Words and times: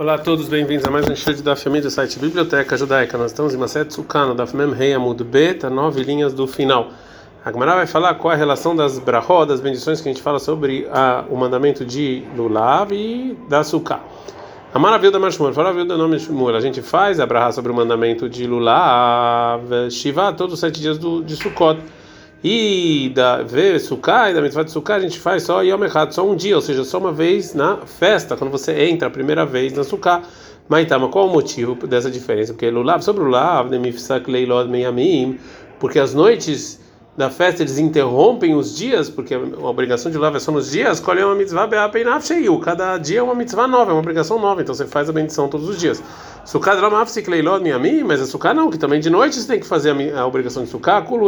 Olá 0.00 0.14
a 0.14 0.18
todos, 0.18 0.46
bem-vindos 0.46 0.84
a 0.84 0.92
mais 0.92 1.08
um 1.08 1.16
show 1.16 1.34
da 1.42 1.56
família 1.56 1.82
do 1.82 1.90
site 1.90 2.20
Biblioteca 2.20 2.76
Judaica. 2.76 3.18
Nós 3.18 3.32
estamos 3.32 3.52
em 3.52 3.56
Maset 3.56 3.88
Tsukano, 3.88 4.32
da 4.32 4.46
Fmem 4.46 4.72
Rei 4.72 4.94
Amud 4.94 5.24
B, 5.24 5.54
tá 5.54 5.68
nove 5.68 6.04
linhas 6.04 6.32
do 6.32 6.46
final. 6.46 6.90
A 7.44 7.50
Gemara 7.50 7.74
vai 7.74 7.86
falar 7.88 8.14
qual 8.14 8.30
é 8.30 8.36
a 8.36 8.38
relação 8.38 8.76
das 8.76 8.96
brachó, 9.00 9.44
das 9.44 9.60
bendições 9.60 10.00
que 10.00 10.08
a 10.08 10.12
gente 10.12 10.22
fala 10.22 10.38
sobre 10.38 10.86
a, 10.92 11.24
o 11.28 11.36
mandamento 11.36 11.84
de 11.84 12.22
Lulav 12.36 12.92
e 12.92 13.36
da 13.48 13.64
Sukkah. 13.64 13.98
A 14.72 14.78
maravilha 14.78 15.10
da 15.10 15.18
Mashmur, 15.18 15.52
fala 15.52 15.70
a 15.70 15.72
do 15.72 15.98
nome 15.98 16.16
de 16.16 16.22
Shmur, 16.22 16.54
a 16.54 16.60
gente 16.60 16.80
faz 16.80 17.18
a 17.18 17.26
brachá 17.26 17.50
sobre 17.50 17.72
o 17.72 17.74
mandamento 17.74 18.28
de 18.28 18.46
Lulav, 18.46 19.64
Shiva, 19.90 20.32
todos 20.32 20.54
os 20.54 20.60
sete 20.60 20.80
dias 20.80 20.96
do, 20.96 21.24
de 21.24 21.34
Sukkot. 21.34 21.80
E 22.42 23.10
da 23.14 23.44
Sukkah 23.80 24.30
e 24.30 24.34
da 24.34 24.40
mitzvah 24.40 24.62
de 24.62 24.70
Sukkah 24.70 24.96
a 24.96 25.00
gente 25.00 25.18
faz 25.18 25.42
só 25.42 25.62
Yom 25.62 25.84
Echad, 25.84 26.14
só 26.14 26.24
um 26.24 26.36
dia, 26.36 26.54
ou 26.54 26.62
seja, 26.62 26.84
só 26.84 26.98
uma 26.98 27.12
vez 27.12 27.52
na 27.52 27.78
festa, 27.78 28.36
quando 28.36 28.50
você 28.50 28.84
entra 28.84 29.08
a 29.08 29.10
primeira 29.10 29.44
vez 29.44 29.72
na 29.72 29.82
Sukkah. 29.82 30.22
Mas 30.68 30.84
então, 30.84 31.10
qual 31.10 31.26
o 31.26 31.32
motivo 31.32 31.74
dessa 31.86 32.10
diferença? 32.10 32.52
Porque 32.52 32.70
Lulav, 32.70 33.02
sobre 33.02 33.24
Lulav, 33.24 33.70
porque 35.80 35.98
as 35.98 36.14
noites 36.14 36.78
da 37.18 37.28
festa 37.28 37.64
eles 37.64 37.78
interrompem 37.78 38.54
os 38.54 38.76
dias, 38.76 39.10
porque 39.10 39.34
a 39.34 39.66
obrigação 39.66 40.08
de 40.08 40.16
Lulav 40.16 40.36
é 40.36 40.38
só 40.38 40.52
nos 40.52 40.70
dias, 40.70 40.98
escolhe 40.98 41.20
uma 41.20 41.34
mitzvah 41.34 41.68
cada 42.62 42.96
dia 42.96 43.18
é 43.18 43.22
uma 43.22 43.34
mitzvah 43.34 43.66
nova, 43.66 43.90
é 43.90 43.92
uma 43.92 43.98
obrigação 43.98 44.38
nova, 44.38 44.62
então 44.62 44.72
você 44.72 44.86
faz 44.86 45.08
a 45.08 45.12
bendição 45.12 45.48
todos 45.48 45.68
os 45.68 45.80
dias. 45.80 46.00
Sukkah 46.44 46.76
de 46.76 46.80
Lamafsik 46.80 47.28
Leilod 47.28 47.60
Miami, 47.60 48.04
mas 48.04 48.20
a 48.20 48.26
Sukkah 48.26 48.54
não, 48.54 48.70
que 48.70 48.78
também 48.78 49.00
de 49.00 49.10
noite 49.10 49.34
você 49.34 49.48
tem 49.48 49.58
que 49.58 49.66
fazer 49.66 49.90
a, 49.90 50.20
a 50.20 50.26
obrigação 50.28 50.62
de 50.62 50.70
Sukkah, 50.70 51.02
Kulu 51.02 51.26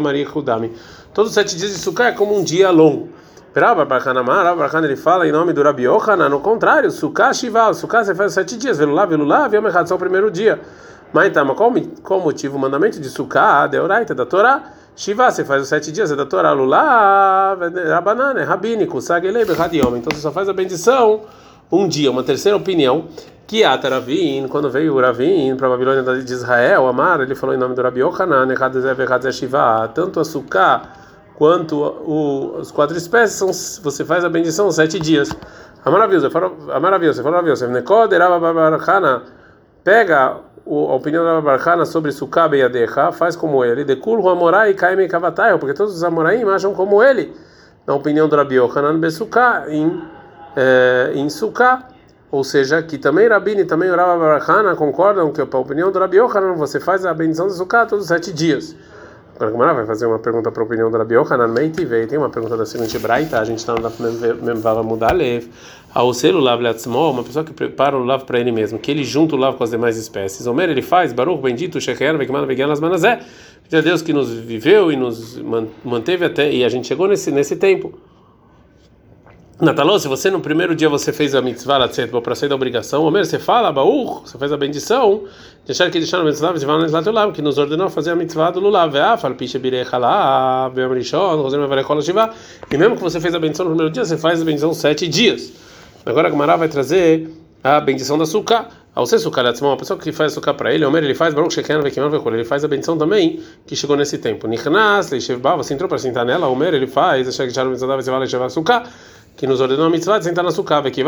Maria 0.00 0.26
Kudami. 0.26 0.70
Todos 1.12 1.30
os 1.30 1.34
sete 1.34 1.56
dias 1.56 1.72
de 1.72 1.78
Sukkah 1.78 2.10
é 2.10 2.12
como 2.12 2.38
um 2.38 2.44
dia 2.44 2.70
longo. 2.70 3.08
Rabba 3.52 3.84
Barkanamar, 3.84 4.56
ele 4.84 4.94
fala 4.94 5.26
em 5.26 5.32
nome 5.32 5.52
do 5.52 5.60
Rabi 5.60 5.82
Yohanan, 5.82 6.28
no 6.28 6.38
contrário, 6.38 6.88
Sukkah 6.88 7.32
Shiva, 7.32 7.74
Sukkah 7.74 8.04
você 8.04 8.14
faz 8.14 8.32
sete 8.32 8.56
dias, 8.56 8.78
Velulá, 8.78 9.06
Velulá, 9.06 9.50
Yom 9.52 9.66
Echad, 9.66 9.88
só 9.88 9.96
o 9.96 9.98
primeiro 9.98 10.30
dia. 10.30 10.60
Mas 11.12 11.26
então, 11.26 11.52
qual, 11.56 11.72
qual 12.04 12.20
o 12.20 12.22
motivo? 12.22 12.56
O 12.56 12.60
mandamento 12.60 13.00
de 13.00 13.10
Sukkah, 13.10 13.66
Deoraita, 13.66 14.14
da 14.14 14.24
Torá, 14.24 14.78
Shiva, 15.00 15.30
você 15.30 15.46
faz 15.46 15.62
os 15.62 15.68
sete 15.68 15.90
dias, 15.90 16.12
é 16.12 16.14
da 16.14 16.26
Torá, 16.26 16.52
Lulá, 16.52 17.56
Rabanana, 17.88 18.38
é 18.38 18.44
rabínico, 18.44 19.00
Sagelei, 19.00 19.46
Berradiom. 19.46 19.96
Então 19.96 20.14
você 20.14 20.20
só 20.20 20.30
faz 20.30 20.46
a 20.46 20.52
bendição 20.52 21.22
um 21.72 21.88
dia. 21.88 22.10
Uma 22.10 22.22
terceira 22.22 22.54
opinião 22.54 23.08
que 23.46 23.64
Ataravim, 23.64 24.46
quando 24.46 24.68
veio 24.70 24.94
o 24.94 25.00
Ravim 25.00 25.56
para 25.56 25.68
a 25.68 25.70
Babilônia 25.70 26.02
de 26.22 26.30
Israel, 26.30 26.86
Amar, 26.86 27.22
ele 27.22 27.34
falou 27.34 27.54
em 27.54 27.58
nome 27.58 27.74
do 27.74 27.80
Rabi 27.80 28.00
Yohanan, 28.00 28.46
tanto 29.94 30.20
a 30.20 30.24
Sukkah 30.24 30.82
quanto 31.34 31.76
o, 31.78 32.58
os 32.58 32.70
quatro 32.70 32.94
espécies, 32.94 33.38
são, 33.38 33.50
você 33.82 34.04
faz 34.04 34.22
a 34.22 34.28
bendição 34.28 34.70
sete 34.70 35.00
dias. 35.00 35.34
A 35.82 35.90
maravilhosa, 35.90 36.28
a 36.74 36.78
maravilhosa, 36.78 37.22
a 37.22 37.24
maravilhosa. 37.24 37.66
Pega 39.82 40.36
a 40.72 40.94
opinião 40.94 41.24
da 41.24 41.40
Barcana 41.40 41.84
sobre 41.84 42.12
Sukkah 42.12 42.48
Beyadecha, 42.48 43.10
faz 43.10 43.34
como 43.34 43.64
ele. 43.64 43.84
Dekul 43.84 44.28
Amorai 44.28 44.72
Kaime 44.74 45.08
Kavatai, 45.08 45.58
porque 45.58 45.74
todos 45.74 45.94
os 45.94 46.04
Amoraim 46.04 46.44
acham 46.44 46.72
como 46.72 47.02
ele. 47.02 47.34
Na 47.86 47.94
opinião 47.94 48.28
do 48.28 48.36
Rabi 48.36 48.54
Yohanan 48.54 48.98
Besukkah, 48.98 49.64
em, 49.68 50.00
eh, 50.56 51.12
em 51.14 51.28
Sukkah. 51.28 51.88
Ou 52.30 52.44
seja, 52.44 52.80
que 52.80 52.96
também 52.96 53.26
Rabini 53.26 53.62
e 53.62 53.64
também 53.64 53.90
o 53.90 53.96
Barakana 53.96 54.76
concordam 54.76 55.32
que, 55.32 55.40
a 55.40 55.58
opinião 55.58 55.90
do 55.90 55.98
Rabi 55.98 56.18
Yohanan, 56.18 56.54
você 56.54 56.78
faz 56.78 57.04
a 57.04 57.12
bendição 57.12 57.48
do 57.48 57.52
Sukkah 57.52 57.86
todos 57.86 58.04
os 58.04 58.08
sete 58.08 58.32
dias. 58.32 58.76
Agora, 59.46 59.72
vai 59.72 59.86
fazer 59.86 60.04
uma 60.04 60.18
pergunta 60.18 60.50
para 60.50 60.62
a 60.62 60.66
opinião 60.66 60.90
do 60.90 60.98
Rabi 60.98 61.14
Yohanan, 61.14 61.48
Meitivei, 61.48 62.06
tem 62.06 62.18
uma 62.18 62.28
pergunta 62.28 62.58
da 62.58 62.66
seguinte 62.66 62.98
Braita, 62.98 63.40
a 63.40 63.44
gente 63.44 63.58
está 63.58 63.74
no 63.74 63.90
Memvava 64.42 64.82
Mudalev, 64.82 65.48
ao 65.94 66.12
ser 66.12 66.34
o 66.34 66.40
Lav 66.40 66.60
Leatzmo, 66.60 67.10
uma 67.10 67.24
pessoa 67.24 67.44
que 67.44 67.52
prepara 67.52 67.96
o 67.96 68.04
Lav 68.04 68.24
para 68.24 68.38
ele 68.38 68.52
mesmo, 68.52 68.78
que 68.78 68.90
ele 68.90 69.02
junta 69.02 69.34
o 69.34 69.38
Lav 69.38 69.56
com 69.56 69.64
as 69.64 69.70
demais 69.70 69.96
espécies. 69.96 70.46
Omer, 70.46 70.68
ele 70.68 70.82
faz, 70.82 71.12
Baruch, 71.12 71.40
bendito, 71.42 71.80
Shecher, 71.80 72.18
Vekman, 72.18 72.44
Vegan, 72.44 72.66
Las 72.66 72.80
Manazé. 72.80 73.20
Pede 73.62 73.76
a 73.76 73.80
Deus 73.80 74.02
que 74.02 74.12
nos 74.12 74.30
viveu 74.30 74.92
e 74.92 74.96
nos 74.96 75.40
manteve 75.84 76.26
até, 76.26 76.52
e 76.52 76.62
a 76.62 76.68
gente 76.68 76.86
chegou 76.86 77.08
nesse, 77.08 77.30
nesse 77.30 77.56
tempo. 77.56 77.94
Natalô, 79.60 79.98
se 79.98 80.08
você 80.08 80.30
no 80.30 80.40
primeiro 80.40 80.74
dia 80.74 80.88
você 80.88 81.12
fez 81.12 81.34
a 81.34 81.42
mitzvah 81.42 81.86
para 82.22 82.34
sair 82.34 82.48
da 82.48 82.54
obrigação, 82.54 83.04
Omer, 83.04 83.26
você 83.26 83.38
fala, 83.38 83.70
Baur, 83.70 84.22
você 84.24 84.38
faz 84.38 84.50
a 84.50 84.56
bendição, 84.56 85.24
deixar 85.66 85.90
que 85.90 85.98
deixaram 85.98 86.24
a 86.24 86.26
mitzvah, 86.26 87.00
lulav, 87.00 87.30
que 87.30 87.42
nos 87.42 87.58
ordenou 87.58 87.90
fazer 87.90 88.12
a 88.12 88.16
mitzvah 88.16 88.50
do 88.52 88.58
lulav, 88.58 88.94
e 92.70 92.76
mesmo 92.78 92.96
que 92.96 93.02
você 93.02 93.20
fez 93.20 93.34
a 93.34 93.38
bendição 93.38 93.66
no 93.66 93.72
primeiro 93.72 93.92
dia, 93.92 94.02
você 94.02 94.16
faz 94.16 94.40
a 94.40 94.44
bendição 94.46 94.72
sete 94.72 95.06
dias. 95.06 95.52
Agora 96.06 96.28
a 96.28 96.30
Gamara 96.30 96.56
vai 96.56 96.68
trazer 96.68 97.30
a 97.62 97.78
bendição 97.80 98.16
da 98.16 98.24
sukkah. 98.24 98.66
Ao 98.94 99.04
ser 99.04 99.18
sukkah, 99.18 99.42
uma 99.60 99.76
pessoa 99.76 100.00
que 100.00 100.10
faz 100.10 100.32
sukkah 100.32 100.54
para 100.54 100.72
ele, 100.72 100.86
Omer, 100.86 101.04
ele 101.04 101.14
faz 101.14 101.34
Baruch 101.34 101.52
Shekin 101.52 101.80
Vekiman 101.82 102.08
Vekol, 102.08 102.32
ele 102.32 102.44
faz 102.44 102.64
a 102.64 102.68
bendição 102.68 102.96
também 102.96 103.40
que 103.66 103.76
chegou 103.76 103.94
nesse 103.94 104.16
tempo. 104.16 104.48
Nichnas, 104.48 105.10
Leishev 105.10 105.38
Ba, 105.38 105.54
você 105.54 105.74
entrou 105.74 105.86
para 105.86 105.98
sentar 105.98 106.24
nela, 106.24 106.48
Omer, 106.48 106.72
ele 106.72 106.86
faz, 106.86 107.24
deixar 107.24 107.42
que 107.42 107.48
deixaram 107.48 107.68
a 107.68 107.72
mitzvah, 107.72 107.96
Vekiman 108.20 108.48
Sukkah 108.48 108.84
que 109.40 109.46
nos 109.46 109.58
ordenou 109.58 109.86
a 109.86 109.90
mitzvah 109.90 110.18
de 110.18 110.26
sentar 110.26 110.44
na 110.44 110.50
e 110.50 111.02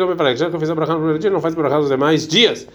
não 0.00 0.06
me 0.06 0.36
Já 0.36 0.48
que 0.48 0.54
eu 0.54 0.60
fiz 0.60 0.70
a 0.70 0.74
brachá 0.76 0.92
no 0.92 1.00
primeiro 1.00 1.18
dia, 1.18 1.28
não 1.28 1.40
faz 1.40 1.52
brachá 1.52 1.76
nos 1.76 1.88
demais 1.88 2.24
dias. 2.28 2.68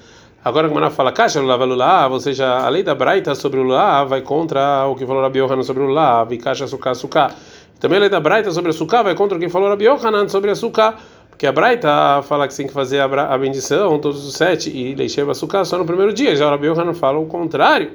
Agora 0.44 0.68
que 0.68 0.78
o 0.78 0.92
fala, 0.92 1.14
caixa 1.14 1.40
lulav 1.40 1.64
lulav, 1.64 2.12
ou 2.12 2.20
seja, 2.20 2.66
a 2.66 2.68
lei 2.68 2.84
da 2.84 2.94
Braita 2.94 3.34
sobre 3.34 3.62
o 3.62 3.64
lulav 3.64 4.10
vai 4.10 4.20
contra 4.20 4.86
o 4.88 4.96
que 4.96 5.06
falou 5.06 5.22
Rabi 5.22 5.40
Yohanan 5.40 5.64
sobre 5.64 5.84
o 5.84 5.86
lulav, 5.86 6.34
e 6.34 6.38
caixa 6.38 6.68
sukkah 6.68 6.94
sukkah. 6.94 7.34
Também 7.80 7.96
a 7.98 8.02
lei 8.02 8.10
da 8.10 8.20
Braita 8.20 8.52
sobre 8.52 8.72
a 8.72 8.74
sukkah 8.74 9.04
vai 9.04 9.16
contra 9.16 9.38
o 9.38 9.40
que 9.40 9.48
falou 9.48 9.70
Rabi 9.70 9.86
Yohanan 9.86 10.28
sobre 10.28 10.52
a 10.52 10.56
sukkah. 10.56 10.96
Porque 11.30 11.48
a 11.48 11.54
Braita 11.54 12.22
fala 12.24 12.46
que 12.46 12.58
tem 12.58 12.68
que 12.68 12.74
fazer 12.74 13.00
a 13.00 13.38
bendição 13.38 13.98
todos 14.00 14.28
os 14.28 14.34
sete 14.34 14.70
e 14.70 14.94
deixar 14.94 15.30
a 15.30 15.34
sukkah 15.34 15.64
só 15.64 15.78
no 15.78 15.86
primeiro 15.86 16.12
dia. 16.12 16.36
Já 16.36 16.46
o 16.46 16.50
Rabi 16.50 16.68
Yohanan 16.68 16.94
fala 16.94 17.20
o 17.20 17.26
contrário. 17.26 17.92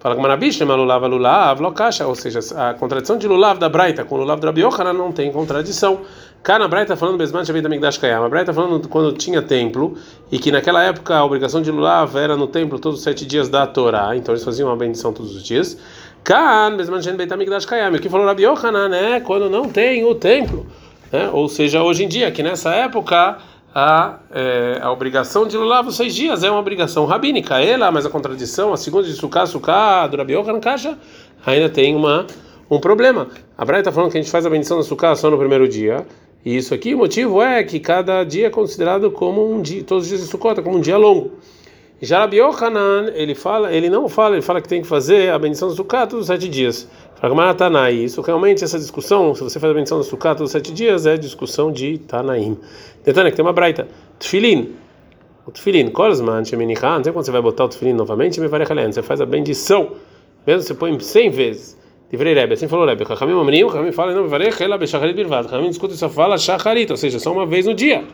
Fala 0.00 0.14
com 0.14 0.22
Marabish, 0.22 0.60
Lulav, 0.60 1.04
Lulav, 1.08 1.60
Lokasha, 1.60 2.06
ou 2.06 2.14
seja, 2.14 2.38
a 2.56 2.72
contradição 2.74 3.18
de 3.18 3.26
Lulav 3.26 3.58
da 3.58 3.68
Braita 3.68 4.04
com 4.04 4.16
Lulav 4.16 4.38
do 4.40 4.46
Rabi 4.46 4.60
Yohanan 4.60 4.92
não 4.92 5.10
tem 5.10 5.32
contradição. 5.32 6.02
Cá 6.40 6.56
na 6.56 6.68
Braita 6.68 6.96
falando 6.96 7.18
Besman 7.18 7.44
Shavit 7.44 7.66
Amigdash 7.66 7.98
Kayam. 7.98 8.24
A 8.24 8.28
Braita 8.28 8.54
falando 8.54 8.88
quando 8.88 9.12
tinha 9.12 9.42
templo 9.42 9.96
e 10.30 10.38
que 10.38 10.52
naquela 10.52 10.84
época 10.84 11.16
a 11.16 11.24
obrigação 11.24 11.60
de 11.60 11.72
Lulav 11.72 12.16
era 12.16 12.36
no 12.36 12.46
templo 12.46 12.78
todos 12.78 13.00
os 13.00 13.04
sete 13.04 13.26
dias 13.26 13.48
da 13.48 13.66
Torá, 13.66 14.14
então 14.14 14.32
eles 14.32 14.44
faziam 14.44 14.68
uma 14.68 14.76
bendição 14.76 15.12
todos 15.12 15.34
os 15.34 15.42
dias. 15.42 15.76
Cá, 16.22 16.70
Besman 16.70 17.02
Shavit 17.02 17.32
Amigdash 17.32 17.66
Kayam. 17.66 17.92
O 17.92 17.98
que 17.98 18.08
falou 18.08 18.24
Rabi 18.24 18.44
Yohanan, 18.44 18.88
né? 18.88 19.18
Quando 19.18 19.50
não 19.50 19.68
tem 19.68 20.04
o 20.04 20.14
templo. 20.14 20.64
Né? 21.10 21.28
Ou 21.32 21.48
seja, 21.48 21.82
hoje 21.82 22.04
em 22.04 22.08
dia, 22.08 22.30
que 22.30 22.42
nessa 22.42 22.72
época 22.72 23.38
a, 23.74 24.18
é, 24.30 24.78
a 24.80 24.90
obrigação 24.90 25.46
de 25.46 25.56
Lulav 25.56 25.90
seis 25.92 26.14
dias 26.14 26.42
é 26.42 26.50
uma 26.50 26.60
obrigação 26.60 27.04
rabínica, 27.04 27.60
ela, 27.60 27.90
mas 27.90 28.06
a 28.06 28.10
contradição, 28.10 28.72
a 28.72 28.76
segunda 28.76 29.06
de 29.06 29.14
do 29.14 30.16
Rabi 30.16 30.32
Yochanan 30.32 30.60
Kasha, 30.60 30.98
ainda 31.44 31.68
tem 31.68 31.94
uma, 31.94 32.26
um 32.70 32.80
problema. 32.80 33.28
A 33.56 33.64
Braia 33.64 33.80
está 33.80 33.92
falando 33.92 34.10
que 34.10 34.18
a 34.18 34.22
gente 34.22 34.30
faz 34.30 34.44
a 34.46 34.50
bendição 34.50 34.78
da 34.78 34.82
Sukkah 34.82 35.14
só 35.14 35.30
no 35.30 35.38
primeiro 35.38 35.68
dia, 35.68 36.06
e 36.44 36.56
isso 36.56 36.72
aqui, 36.72 36.94
o 36.94 36.98
motivo 36.98 37.42
é 37.42 37.62
que 37.62 37.78
cada 37.78 38.24
dia 38.24 38.46
é 38.46 38.50
considerado 38.50 39.10
como 39.10 39.52
um 39.52 39.60
dia, 39.60 39.84
todos 39.84 40.04
os 40.04 40.08
dias 40.08 40.22
de 40.22 40.28
Sukkot, 40.28 40.62
como 40.62 40.78
um 40.78 40.80
dia 40.80 40.96
longo. 40.96 41.32
Já 42.00 42.24
Yochanan, 42.26 43.10
ele 43.12 43.34
fala, 43.34 43.72
ele 43.72 43.90
não 43.90 44.08
fala, 44.08 44.36
ele 44.36 44.42
fala 44.42 44.60
que 44.60 44.68
tem 44.68 44.80
que 44.80 44.86
fazer 44.86 45.32
a 45.32 45.38
bendição 45.38 45.68
da 45.68 45.74
Sukkah 45.74 46.06
todos 46.06 46.22
os 46.22 46.26
sete 46.28 46.48
dias. 46.48 46.88
Pragmata 47.20 47.54
Tanai. 47.54 47.94
Isso 47.94 48.20
realmente, 48.20 48.62
essa 48.62 48.78
discussão, 48.78 49.34
se 49.34 49.42
você 49.42 49.58
faz 49.58 49.70
a 49.70 49.74
bendição 49.74 49.98
da 49.98 50.04
Sukkah 50.04 50.34
todos 50.34 50.48
os 50.48 50.52
sete 50.52 50.72
dias, 50.72 51.06
é 51.06 51.16
discussão 51.16 51.72
de 51.72 51.98
Tanaim. 51.98 52.56
Detana, 53.04 53.30
que 53.30 53.36
tem 53.36 53.44
uma 53.44 53.52
braita. 53.52 53.88
Tfilin. 54.18 54.74
O 55.46 55.50
Tfilin, 55.50 55.90
Korsman, 55.90 56.44
Sheminihan, 56.44 56.96
sempre 56.98 57.12
quando 57.12 57.24
você 57.24 57.32
vai 57.32 57.42
botar 57.42 57.64
o 57.64 57.68
Tfilin 57.68 57.94
novamente, 57.94 58.40
me 58.40 58.46
vai 58.48 58.64
você 58.64 59.02
faz 59.02 59.20
a 59.20 59.26
bendição. 59.26 59.92
Mesmo 60.46 60.62
você 60.62 60.74
põe 60.74 60.98
100 60.98 61.30
vezes. 61.30 61.78
Livrei 62.10 62.34
Rebbe, 62.34 62.54
assim 62.54 62.68
falou 62.68 62.86
Rebbe. 62.86 63.04
Chachamim 63.06 63.32
Amrim, 63.32 63.68
Chachamim 63.68 63.92
fala, 63.92 64.14
não, 64.14 64.22
me 64.22 64.28
varech, 64.28 64.62
ela 64.62 64.78
bechacharit 64.78 65.14
birvad. 65.14 65.44
Chachamim 65.44 65.68
discute 65.68 65.94
só 65.96 66.08
fala 66.08 66.38
shacharit, 66.38 66.90
ou 66.90 66.96
seja, 66.96 67.18
só 67.18 67.32
uma 67.32 67.44
vez 67.44 67.66
no 67.66 67.74
dia. 67.74 68.04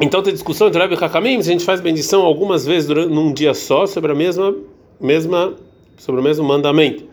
Então 0.00 0.22
tem 0.22 0.32
discussão 0.32 0.68
entre 0.68 0.80
Rebbe 0.80 0.94
e 0.94 0.98
Chachamim, 0.98 1.40
se 1.42 1.50
a 1.50 1.52
gente 1.52 1.64
faz 1.64 1.80
bendição 1.80 2.22
algumas 2.22 2.66
vezes 2.66 2.88
durante, 2.88 3.12
num 3.12 3.32
dia 3.32 3.54
só, 3.54 3.86
sobre 3.86 4.10
a 4.10 4.14
mesma, 4.14 4.54
mesma 5.00 5.54
sobre 5.96 6.20
o 6.20 6.24
mesmo 6.24 6.44
mandamento. 6.44 7.04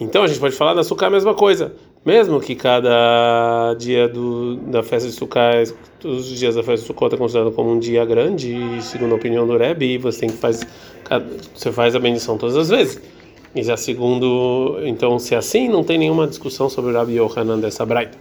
Então 0.00 0.22
a 0.22 0.26
gente 0.26 0.40
pode 0.40 0.54
falar 0.54 0.74
da 0.74 0.82
Sukkah 0.82 1.08
a 1.08 1.10
mesma 1.10 1.34
coisa. 1.34 1.72
Mesmo 2.04 2.40
que 2.40 2.54
cada 2.54 3.74
dia 3.78 4.08
do, 4.08 4.56
da 4.56 4.82
festa 4.82 5.06
de 5.06 5.14
Sukkah, 5.14 5.62
os 6.02 6.26
dias 6.26 6.54
da 6.54 6.62
festa 6.62 6.80
de 6.80 6.86
Sukkot 6.86 7.14
é 7.14 7.18
considerado 7.18 7.52
como 7.52 7.70
um 7.70 7.78
dia 7.78 8.06
grande, 8.06 8.54
e 8.54 8.80
segundo 8.80 9.12
a 9.12 9.16
opinião 9.16 9.46
do 9.46 9.54
Rebbe, 9.58 9.98
você 9.98 10.20
tem 10.20 10.30
que 10.30 10.38
faz, 10.38 10.66
você 11.54 11.70
faz 11.70 11.94
a 11.94 11.98
bendição 11.98 12.38
todas 12.38 12.56
as 12.56 12.70
vezes. 12.70 13.02
E 13.54 13.62
já 13.62 13.76
segundo, 13.76 14.78
então 14.84 15.18
se 15.18 15.34
é 15.34 15.38
assim, 15.38 15.68
não 15.68 15.84
tem 15.84 15.98
nenhuma 15.98 16.26
discussão 16.26 16.70
sobre 16.70 16.92
o 16.92 16.94
Rabbi 16.94 17.16
Yohanan 17.16 17.58
dessa 17.58 17.84
braita. 17.84 18.16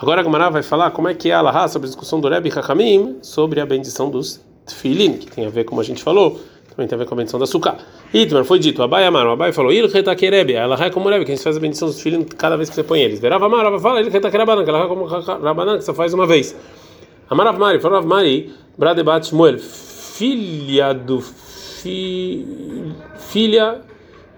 Agora 0.00 0.20
a 0.20 0.24
Gamara 0.24 0.48
vai 0.48 0.62
falar 0.62 0.92
como 0.92 1.08
é 1.08 1.14
que 1.14 1.28
é 1.30 1.34
a 1.34 1.40
Allahá 1.40 1.68
sobre 1.68 1.86
a 1.86 1.90
discussão 1.90 2.20
do 2.20 2.28
Rebbe 2.28 2.48
Hakamim 2.48 3.18
sobre 3.20 3.60
a 3.60 3.66
bendição 3.66 4.08
dos 4.08 4.40
Tfilin, 4.64 5.14
que 5.14 5.26
tem 5.26 5.44
a 5.44 5.50
ver, 5.50 5.64
como 5.64 5.80
a 5.80 5.84
gente 5.84 6.02
falou, 6.02 6.40
também 6.78 6.86
tem 6.86 6.94
a 6.94 6.98
ver 7.00 7.06
com 7.06 7.14
a 7.14 7.16
bendição 7.16 7.40
da 7.40 7.46
Sukkah. 7.46 7.76
Itmar 8.14 8.44
foi 8.44 8.60
dito, 8.60 8.80
Abai 8.84 9.04
Amar, 9.04 9.26
o 9.26 9.30
Abai 9.30 9.52
falou, 9.52 9.72
Il 9.72 9.88
Retakerebe, 9.88 10.52
ela 10.52 10.76
é 10.80 10.90
como 10.90 11.08
Rebbe, 11.08 11.24
que 11.24 11.32
a 11.32 11.34
gente 11.34 11.42
faz 11.42 11.56
a 11.56 11.60
bendição 11.60 11.88
dos 11.88 12.00
filhos 12.00 12.24
cada 12.36 12.56
vez 12.56 12.68
que 12.68 12.76
você 12.76 12.84
põe 12.84 13.00
eles. 13.00 13.18
Verava 13.18 13.46
Amar, 13.46 13.64
Rava 13.64 13.80
fala, 13.80 14.00
Il 14.00 14.08
Retakerebanan, 14.08 14.62
que 14.62 14.70
ela 14.70 14.84
é 14.84 14.86
como 14.86 15.04
Rabanan, 15.04 15.78
que 15.78 15.84
você 15.84 15.92
faz 15.92 16.14
uma 16.14 16.24
vez. 16.24 16.56
Amar 17.28 17.48
Avmari, 17.48 17.80
falou 17.80 17.98
Avmari, 17.98 18.52
Bradebat 18.78 19.26
Shmuel, 19.26 19.58
filha 19.58 20.92
do 20.92 21.20
fi, 21.20 22.46
filha 23.18 23.80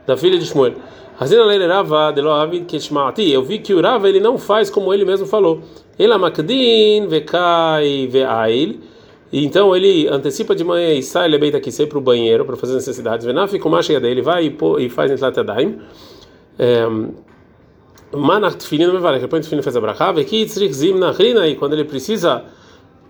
da 0.07 0.17
filha 0.17 0.39
de 0.39 0.47
Shmuel. 0.47 0.77
Hazina 1.21 1.45
Leirava 1.45 2.11
de 2.11 2.23
Loavid 2.23 2.65
Keshmati, 2.65 3.31
eu 3.31 3.43
vi 3.43 3.59
que 3.59 3.75
o 3.75 3.83
Rava 3.83 4.09
ele 4.09 4.19
não 4.19 4.39
faz 4.39 4.71
como 4.71 4.95
ele 4.95 5.05
mesmo 5.05 5.27
falou. 5.27 5.61
Ela 5.99 6.17
Makdin, 6.17 7.07
Vekai, 7.07 8.09
Veail. 8.11 8.81
Então 9.33 9.77
ele 9.77 10.09
antecipa 10.09 10.55
de 10.55 10.65
manhã 10.65 10.93
e 10.93 11.03
sai, 11.03 11.27
ele 11.27 11.39
beita 11.39 11.59
aqui 11.59 11.71
sempre 11.71 11.91
para 11.91 11.99
o 11.99 12.03
banheiro 12.03 12.45
para 12.45 12.57
fazer 12.57 12.75
necessidades. 12.75 13.25
Venaf 13.25 13.57
com 13.59 13.83
cheia 13.83 14.01
dele, 14.01 14.23
vai 14.23 14.57
e, 14.79 14.89
faz 14.89 15.11
Netlatadaim. 15.11 15.79
Manach 18.13 18.57
Tfilin 18.57 18.87
não 18.87 18.95
me 18.95 19.01
vale, 19.01 19.21
depois 19.21 19.47
Tfilin 19.47 19.63
faz 19.63 19.77
a 19.77 19.81
brachá, 19.81 20.11
Veki 20.11 20.45
Tzrich 20.45 20.73
Zim 20.75 20.95
e 21.47 21.55
quando 21.55 21.75
ele 21.75 21.85
precisa 21.85 22.45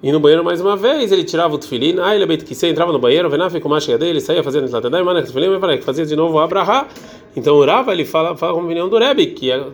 ir 0.02 0.12
no 0.12 0.20
banheiro 0.20 0.43
mais 0.43 0.61
uma 0.61 0.76
vez, 0.76 1.12
ele 1.12 1.25
tirava 1.25 1.55
o 1.55 1.58
Tfilin, 1.58 1.99
aí 2.00 2.17
ele 2.17 2.26
beita 2.26 2.44
que 2.44 2.67
entrava 2.67 2.93
no 2.93 2.99
banheiro, 2.99 3.29
Venaf 3.29 3.58
com 3.61 3.75
a 3.75 3.81
cheia 3.81 3.99
dele, 3.99 4.20
saía 4.20 4.43
fazendo 4.43 4.64
Netlatadaim, 4.64 5.05
Manach 5.05 5.29
Tfilin 5.29 5.50
me 5.50 5.58
vale, 5.58 5.82
fazia 5.82 6.06
de 6.06 6.17
novo 6.17 6.38
a 6.38 6.47
brachá. 6.47 6.88
Então 7.37 7.56
o 7.56 7.64
Rava 7.64 7.93
ele 7.93 8.05
fala, 8.05 8.37
fala 8.37 8.55
com 8.55 8.61
a 8.61 8.64
opinião 8.64 8.88
do 8.88 8.99
Rebbe, 8.99 9.26
que 9.29 9.52
a 9.52 9.67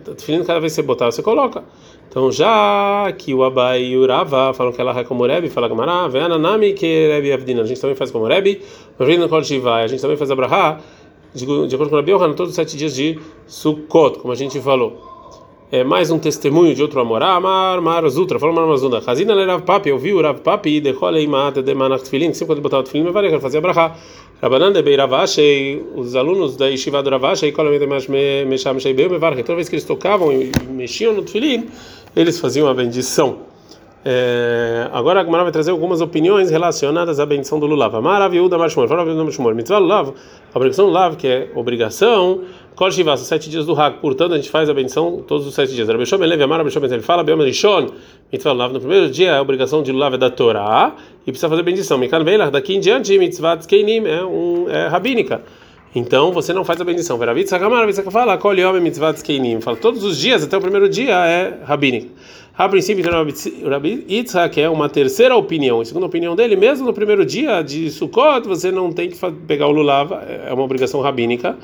cada 0.45 0.59
vez 0.59 0.73
que 0.73 0.75
você 0.75 0.81
botar, 0.81 1.05
você 1.05 1.23
coloca. 1.23 1.63
Então, 2.09 2.31
já 2.31 3.13
que 3.17 3.33
o 3.33 3.43
Abai 3.43 3.83
e 3.83 3.97
o 3.97 4.07
Rava 4.07 4.53
falam 4.53 4.71
que 4.71 4.79
ela 4.79 4.97
é 4.97 5.03
como 5.03 5.25
Rebbe, 5.25 5.49
fala 5.49 5.67
Gamara, 5.67 6.07
Venanami 6.07 6.73
que 6.73 7.07
Rebbe 7.07 7.31
Avdina, 7.33 7.61
a 7.61 7.65
gente 7.65 7.79
também 7.79 7.95
faz 7.95 8.11
como 8.11 8.25
Rebbe, 8.25 8.61
a 8.97 9.05
gente 9.87 10.01
também 10.01 10.17
faz 10.17 10.31
a 10.31 10.35
Braha, 10.35 10.79
de 11.33 11.75
acordo 11.75 11.89
com 11.89 11.95
o 11.95 12.09
Yohanan, 12.09 12.33
todos 12.33 12.51
os 12.51 12.55
sete 12.55 12.77
dias 12.77 12.95
de 12.95 13.19
Sukkot, 13.45 14.19
como 14.19 14.31
a 14.31 14.35
gente 14.35 14.59
falou. 14.61 15.16
É 15.69 15.83
mais 15.83 16.09
um 16.09 16.17
testemunho 16.17 16.73
de 16.73 16.81
outro 16.81 17.01
amor. 17.01 17.21
Amar, 17.21 17.81
Mar, 17.81 18.07
Zutra, 18.07 18.39
falou 18.39 18.55
Mar 18.55 18.65
Mazunda. 18.65 19.03
Hazina 19.05 19.35
le 19.35 19.43
Rav 19.43 19.63
Papi, 19.63 19.89
eu 19.89 19.99
vi 19.99 20.13
o 20.13 20.21
Rav 20.21 20.39
Papi, 20.39 20.79
de 20.79 20.93
Cholei 20.93 21.27
Mata, 21.27 21.61
de 21.61 21.75
Manach 21.75 22.05
Tfilin, 22.05 22.31
sempre 22.31 22.55
quando 22.55 22.61
botava 22.61 22.83
o 22.83 22.85
Tfilin, 22.85 23.03
me 23.03 23.11
valia, 23.11 23.29
que 23.29 23.39
fazia 23.41 23.59
Braha. 23.59 23.93
Rabanan 24.41 24.71
de 24.71 25.81
os 25.93 26.15
alunos 26.15 26.55
da 26.55 26.67
Yeshiva 26.67 27.03
do 27.03 27.09
Ravashei, 27.09 27.51
Kolei 27.51 27.79
Metash 27.79 28.07
Mesham 28.07 28.79
Sheibeu, 28.79 29.09
me 29.09 29.17
valia, 29.17 29.43
toda 29.43 29.57
vez 29.57 29.67
que 29.67 29.75
eles 29.75 29.83
tocavam 29.83 30.31
e 30.31 30.53
mexiam 30.69 31.11
no 31.11 31.23
Tfilin, 31.23 31.67
eles 32.15 32.39
faziam 32.39 32.69
a 32.69 32.73
bendição. 32.73 33.46
É, 34.09 34.87
agora 34.93 35.19
a 35.19 35.25
Gemara 35.25 35.43
vai 35.43 35.51
trazer 35.51 35.71
algumas 35.71 35.99
opiniões 35.99 36.49
relacionadas 36.49 37.19
à 37.19 37.25
bendição 37.25 37.59
do 37.59 37.65
Lulav. 37.65 37.99
Maravilhuda 38.01 38.57
Mashmor, 38.57 38.87
Mashmor. 38.87 39.53
Mitzvah 39.53 39.79
Lulav, 39.79 40.13
a 40.53 40.57
obrigação 40.57 40.85
do 40.85 40.91
Lulav, 40.91 41.17
que 41.17 41.27
é 41.27 41.51
obrigação, 41.53 42.43
Kol 42.73 42.89
Shiva, 42.89 43.17
sete 43.17 43.49
dias 43.49 43.65
do 43.65 43.77
Hak. 43.77 43.99
Portanto, 43.99 44.31
a 44.31 44.37
gente 44.37 44.49
faz 44.49 44.69
a 44.69 44.73
bendição 44.73 45.21
todos 45.27 45.45
os 45.45 45.53
sete 45.53 45.75
dias. 45.75 45.89
Rabbi 45.89 46.05
Shom 46.05 46.23
Elevi 46.23 46.41
Amar, 46.41 46.59
Rabbi 46.59 46.71
Shom 46.71 46.85
ele 46.85 47.01
fala, 47.01 47.21
Beom 47.21 47.43
Rishon, 47.43 47.87
Mitzvah 48.31 48.53
Lulav, 48.53 48.71
no 48.71 48.79
primeiro 48.79 49.09
dia 49.09 49.35
a 49.35 49.41
obrigação 49.41 49.83
de 49.83 49.91
Lulav 49.91 50.15
é 50.15 50.17
da 50.17 50.29
Torá 50.29 50.95
e 51.23 51.25
precisa 51.25 51.49
fazer 51.49 51.63
bendição. 51.63 51.97
Mikan 51.97 52.23
Veilach, 52.23 52.49
daqui 52.49 52.77
em 52.77 52.79
diante, 52.79 53.17
Mitzvah 53.19 53.57
Tzkeinim 53.57 54.07
é, 54.07 54.23
um, 54.23 54.69
é 54.69 54.87
rabínica. 54.87 55.41
Então 55.93 56.31
você 56.31 56.53
não 56.53 56.63
faz 56.63 56.79
a 56.79 56.85
bendição. 56.85 57.17
Veravit 57.17 57.49
Sakamar, 57.49 57.85
Veravit 57.85 58.09
fala, 58.09 58.79
Mitzvah 58.79 59.13
Tzkeinim. 59.13 59.59
Fala, 59.59 59.75
todos 59.75 60.05
os 60.05 60.17
dias, 60.17 60.45
até 60.45 60.55
o 60.55 60.61
primeiro 60.61 60.87
dia, 60.87 61.13
é 61.25 61.59
rabínica. 61.65 62.07
A 62.57 62.67
princípio, 62.67 63.01
então, 63.01 63.69
Rabi 63.69 64.03
Yitzhak 64.09 64.59
é 64.59 64.67
uma 64.67 64.89
terceira 64.89 65.35
opinião. 65.35 65.79
A 65.79 65.85
segunda 65.85 66.07
opinião 66.07 66.35
dele, 66.35 66.55
mesmo 66.55 66.87
no 66.87 66.93
primeiro 66.93 67.23
dia 67.23 67.61
de 67.61 67.91
Sukkot, 67.91 68.47
você 68.47 68.71
não 68.71 68.91
tem 68.91 69.11
que 69.11 69.31
pegar 69.45 69.67
o 69.67 69.71
lulav, 69.71 70.11
é 70.11 70.51
uma 70.51 70.63
obrigação 70.63 70.99
rabínica. 70.99 71.55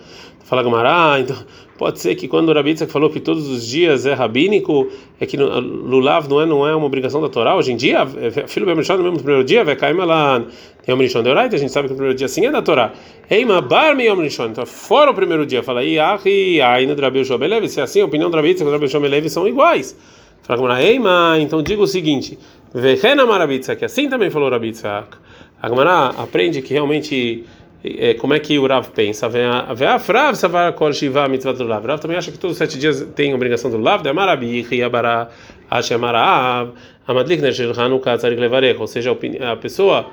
Fala 0.43 0.61
Gamara, 0.61 1.19
então 1.19 1.35
pode 1.79 1.99
ser 1.99 2.13
que 2.13 2.27
quando 2.27 2.49
o 2.49 2.53
Rabi 2.53 2.77
falou 2.85 3.09
que 3.09 3.19
todos 3.19 3.47
os 3.47 3.65
dias 3.65 4.05
é 4.05 4.13
rabínico, 4.13 4.87
é 5.19 5.25
que 5.25 5.35
lulav 5.35 6.27
não 6.29 6.39
é 6.39 6.45
não 6.45 6.67
é 6.67 6.75
uma 6.75 6.85
obrigação 6.85 7.19
da 7.19 7.27
Torá. 7.27 7.55
Hoje 7.55 7.71
em 7.71 7.75
dia, 7.75 8.07
é, 8.21 8.47
filho 8.47 8.67
bem 8.67 8.75
no 8.75 9.03
mesmo 9.03 9.17
primeiro 9.17 9.43
dia, 9.43 9.63
vai 9.63 9.75
cair 9.75 9.95
lá 9.95 10.43
o 10.87 10.95
Rishon 10.95 11.23
de 11.23 11.29
Oraita, 11.29 11.55
a 11.55 11.59
gente 11.59 11.71
sabe 11.71 11.87
que 11.87 11.93
o 11.95 11.97
primeiro 11.97 12.15
dia 12.15 12.27
sim 12.27 12.45
é 12.45 12.51
da 12.51 12.61
Torá. 12.61 12.93
Eima 13.31 13.61
bar 13.61 13.95
mi 13.95 14.07
Rishon, 14.13 14.49
então 14.49 14.63
fora 14.63 15.09
o 15.09 15.15
primeiro 15.15 15.43
dia, 15.43 15.63
fala 15.63 15.83
Iahi, 15.83 16.61
Aina 16.61 16.93
Drabil 16.93 17.25
Shobelev, 17.25 17.67
se 17.67 17.79
é 17.79 17.83
assim, 17.83 18.01
a 18.01 18.05
opinião 18.05 18.29
do 18.29 18.35
Rabi 18.35 18.49
Yitzhak 18.49 18.69
e 18.69 18.71
Rabi 18.71 18.87
Shobelev 18.87 19.27
são 19.27 19.47
iguais. 19.47 19.95
Então 21.39 21.61
diga 21.61 21.81
o 21.81 21.87
seguinte: 21.87 22.37
Vehena 22.73 23.25
Marabitza, 23.25 23.75
que 23.75 23.85
assim 23.85 24.09
também 24.09 24.29
falou 24.29 24.49
Rabitza. 24.49 25.05
A 25.61 25.69
aprende 26.21 26.61
que 26.61 26.73
realmente 26.73 27.45
é, 27.83 28.13
como 28.15 28.33
é 28.33 28.39
que 28.39 28.59
o 28.59 28.67
Rav 28.67 28.89
pensa? 28.89 29.29
Do 29.29 31.67
Rav. 31.67 31.99
Também 31.99 32.17
acha 32.17 32.31
que 32.31 32.37
todos 32.37 32.53
os 32.53 32.57
sete 32.57 32.77
dias 32.77 33.07
tem 33.15 33.33
obrigação 33.33 33.71
do 33.71 33.81
Rav. 33.81 34.03
Ou 38.79 38.87
seja, 38.87 39.17
a 39.51 39.55
pessoa 39.55 40.11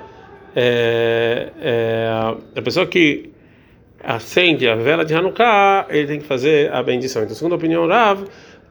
é, 0.55 1.49
é, 1.61 2.09
a 2.55 2.61
pessoa 2.61 2.85
que 2.85 3.29
acende 4.03 4.67
a 4.67 4.75
vela 4.75 5.05
de 5.05 5.13
Hanukkah, 5.13 5.85
ele 5.89 6.07
tem 6.07 6.19
que 6.19 6.25
fazer 6.25 6.73
a 6.73 6.83
bendição. 6.83 7.23
Então, 7.23 7.35
segundo 7.35 7.53
a 7.53 7.55
opinião 7.55 7.87
Rav, 7.87 8.25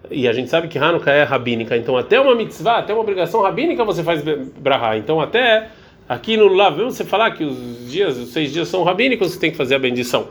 e 0.09 0.29
a 0.29 0.33
gente 0.33 0.49
sabe 0.49 0.69
que 0.69 0.79
Hanukkah 0.79 1.13
é 1.13 1.23
rabínica, 1.25 1.77
então 1.77 1.97
até 1.97 2.21
uma 2.21 2.35
mitzvah, 2.35 2.79
até 2.79 2.93
uma 2.93 3.03
obrigação 3.03 3.43
rabínica 3.43 3.85
você 3.85 4.03
faz 4.03 4.23
brahá. 4.23 4.97
Então 4.97 5.21
até 5.21 5.69
aqui 6.09 6.37
no 6.37 6.49
Lav, 6.49 6.77
mesmo 6.77 6.91
você 6.91 7.05
falar 7.05 7.33
que 7.33 7.45
os 7.45 7.91
dias, 7.91 8.17
os 8.17 8.31
seis 8.31 8.53
dias 8.53 8.69
são 8.69 8.83
rabínicos, 8.83 9.33
você 9.33 9.39
tem 9.39 9.51
que 9.51 9.57
fazer 9.57 9.75
a 9.75 9.79
bendição. 9.79 10.29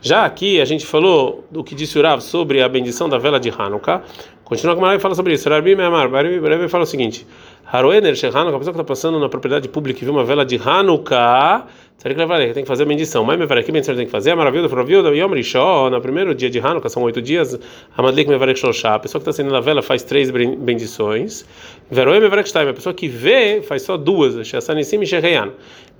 Já 0.00 0.24
aqui 0.24 0.60
a 0.60 0.64
gente 0.64 0.86
falou 0.86 1.44
do 1.50 1.64
que 1.64 1.74
disse 1.74 1.98
o 1.98 2.02
Rav 2.02 2.20
sobre 2.20 2.62
a 2.62 2.68
bendição 2.68 3.08
da 3.08 3.18
vela 3.18 3.40
de 3.40 3.50
Hanukkah. 3.50 4.02
Continua 4.44 4.74
com 4.74 4.82
o 4.82 4.92
e 4.92 4.98
fala 4.98 5.14
sobre 5.14 5.34
isso. 5.34 5.46
Rabi 5.48 5.76
Me'amar, 5.76 6.10
Rabi 6.10 6.68
fala 6.68 6.84
o 6.84 6.86
seguinte: 6.86 7.26
Haroener 7.70 8.16
Shehanukkah, 8.16 8.56
a 8.56 8.58
pessoa 8.58 8.72
que 8.72 8.80
está 8.80 8.84
passando 8.84 9.20
na 9.20 9.28
propriedade 9.28 9.68
pública 9.68 10.00
e 10.00 10.04
viu 10.04 10.14
uma 10.14 10.24
vela 10.24 10.42
de 10.42 10.56
Hanukkah, 10.56 11.66
tem 12.02 12.14
que 12.14 12.64
fazer 12.64 12.84
a 12.84 12.86
bendição. 12.86 13.24
Mas 13.24 13.38
Mevarek, 13.38 13.66
que 13.66 13.82
tem 13.82 14.06
que 14.06 14.10
fazer? 14.10 14.30
A 14.30 14.36
maravilha 14.36 14.62
do 14.62 14.70
Fravio 14.70 15.02
da 15.02 15.10
Yom 15.10 15.34
Rishon, 15.34 15.90
no 15.90 16.00
primeiro 16.00 16.34
dia 16.34 16.48
de 16.48 16.58
Hanukkah, 16.58 16.88
são 16.88 17.02
oito 17.02 17.20
dias. 17.20 17.60
A 17.94 18.00
Madlik 18.00 18.30
Mevarek 18.30 18.58
Shoshá, 18.58 18.94
a 18.94 18.98
pessoa 18.98 19.20
que 19.20 19.28
está 19.28 19.30
acendendo 19.32 19.54
a 19.54 19.60
vela 19.60 19.82
faz 19.82 20.02
três 20.02 20.30
bendições. 20.30 21.44
Veroe 21.90 22.20
Mevarek 22.20 22.48
Shtaim, 22.48 22.70
a 22.70 22.72
pessoa 22.72 22.94
que 22.94 23.06
vê 23.06 23.60
faz 23.60 23.82
só 23.82 23.98
duas. 23.98 24.46
Sheasanissim 24.46 25.02
e 25.02 25.06
Sheheyan. 25.06 25.50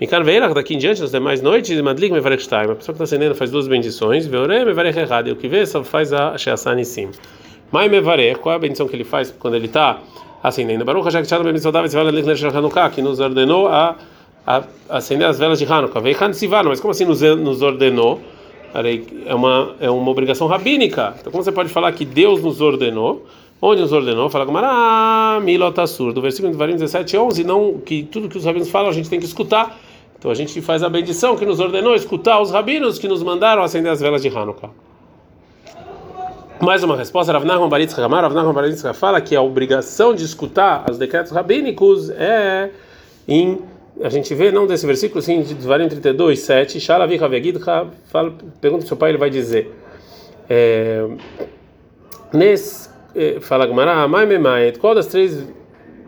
Mikan 0.01 0.23
Veilach, 0.23 0.55
daqui 0.55 0.75
em 0.75 0.79
diante, 0.79 1.03
nas 1.03 1.11
demais 1.11 1.43
noites, 1.43 1.79
Madlik 1.83 2.15
Mevarek 2.15 2.43
Shtaim, 2.43 2.71
a 2.71 2.77
pessoa 2.77 2.95
que 2.95 3.03
está 3.03 3.05
acendendo 3.05 3.35
faz 3.35 3.51
duas 3.51 3.69
bendições. 3.69 4.27
Veore 4.27 4.65
Mevarek 4.65 4.99
Errad, 4.99 5.29
e 5.29 5.33
o 5.33 5.37
que 5.37 5.49
vê 5.49 5.67
só 5.67 5.85
faz 5.85 6.15
a 6.15 6.39
Sheasanissim. 6.39 7.11
Mai 7.71 7.91
Mevarek, 7.91 8.39
qual 8.39 8.55
é 8.55 8.57
a 8.57 8.59
bendição 8.59 8.89
que 8.89 8.97
ele 8.97 9.05
faz 9.05 9.31
quando 9.39 9.55
ele 9.55 9.67
está 9.67 10.01
acendendo? 10.43 10.85
Baruch 10.85 11.05
Hashem 11.05 11.23
Kshad 11.23 11.43
Ben 11.43 11.53
Mitzvodav 11.53 11.87
Tzvala 11.87 12.11
Lich 12.11 12.45
Hanukkah, 12.45 12.91
que 12.91 13.03
nos 13.03 13.21
ordenou 13.21 13.69
a 13.69 13.97
a 14.49 14.65
acender 14.89 15.29
as 15.29 15.39
velas 15.39 15.59
de 15.59 15.71
Hanukkah. 15.71 16.01
Veio 16.01 16.35
Sivano, 16.35 16.71
mas 16.71 16.81
como 16.81 16.91
assim 16.91 17.05
nos, 17.05 17.21
nos 17.21 17.61
ordenou? 17.61 18.19
É 19.27 19.35
uma, 19.35 19.75
é 19.79 19.91
uma 19.91 20.11
obrigação 20.11 20.47
rabínica. 20.47 21.15
Então, 21.21 21.31
como 21.31 21.45
você 21.45 21.53
pode 21.53 21.69
falar 21.69 21.93
que 21.93 22.05
Deus 22.05 22.43
nos 22.43 22.61
ordenou? 22.61 23.27
Onde 23.61 23.83
nos 23.83 23.93
ordenou? 23.93 24.31
Fala 24.31 24.47
ah, 24.65 25.41
Milotassur, 25.43 26.13
do 26.15 26.23
versículo 26.23 26.53
de 26.53 26.59
Varim 26.59 26.75
17 26.75 27.15
e 27.15 27.19
11, 27.19 27.45
não, 27.45 27.79
que 27.79 28.05
tudo 28.05 28.29
que 28.29 28.39
os 28.39 28.45
rabinos 28.45 28.71
falam 28.71 28.89
a 28.89 28.93
gente 28.93 29.11
tem 29.11 29.19
que 29.19 29.27
escutar. 29.27 29.79
Então 30.19 30.31
a 30.31 30.35
gente 30.35 30.61
faz 30.63 30.83
a 30.83 30.89
bendição 30.89 31.37
que 31.37 31.45
nos 31.45 31.61
ordenou 31.61 31.95
escutar 31.95 32.41
os 32.41 32.51
rabinos 32.51 32.99
que 32.99 33.09
nos 33.09 33.23
mandaram 33.23 33.63
acender 33.63 33.93
as 33.93 34.01
velas 34.01 34.23
de 34.23 34.29
Hanukkah. 34.29 34.71
Mais 36.61 36.83
uma 36.83 36.97
resposta, 36.97 37.33
Rav 37.33 37.45
Nachman 37.45 37.69
Baritzka 37.69 38.03
Rav 38.03 38.35
Nachman 38.35 38.93
fala 38.93 39.21
que 39.21 39.37
a 39.37 39.41
obrigação 39.41 40.13
de 40.13 40.25
escutar 40.25 40.91
os 40.91 40.99
decretos 40.99 41.31
rabínicos 41.31 42.11
é 42.11 42.71
em 43.29 43.61
a 44.03 44.09
gente 44.09 44.33
vê, 44.35 44.51
não 44.53 44.67
desse 44.67 44.87
versículo, 44.87 45.21
sim, 45.21 45.43
de 45.43 45.55
Dvarim 45.55 45.89
32, 45.89 46.39
7, 46.41 46.81
Shalavi 46.81 47.19
fala, 48.07 48.33
pergunta 48.61 48.83
para 48.83 48.89
seu 48.89 48.97
pai, 48.97 49.11
ele 49.11 49.19
vai 49.19 49.29
dizer. 49.29 49.75
É, 50.49 51.09
nesse, 52.33 52.89
é, 53.15 53.41
fala 53.41 53.67
Gmará, 53.67 54.09
qual 54.79 54.95
das 54.95 55.07
três 55.07 55.45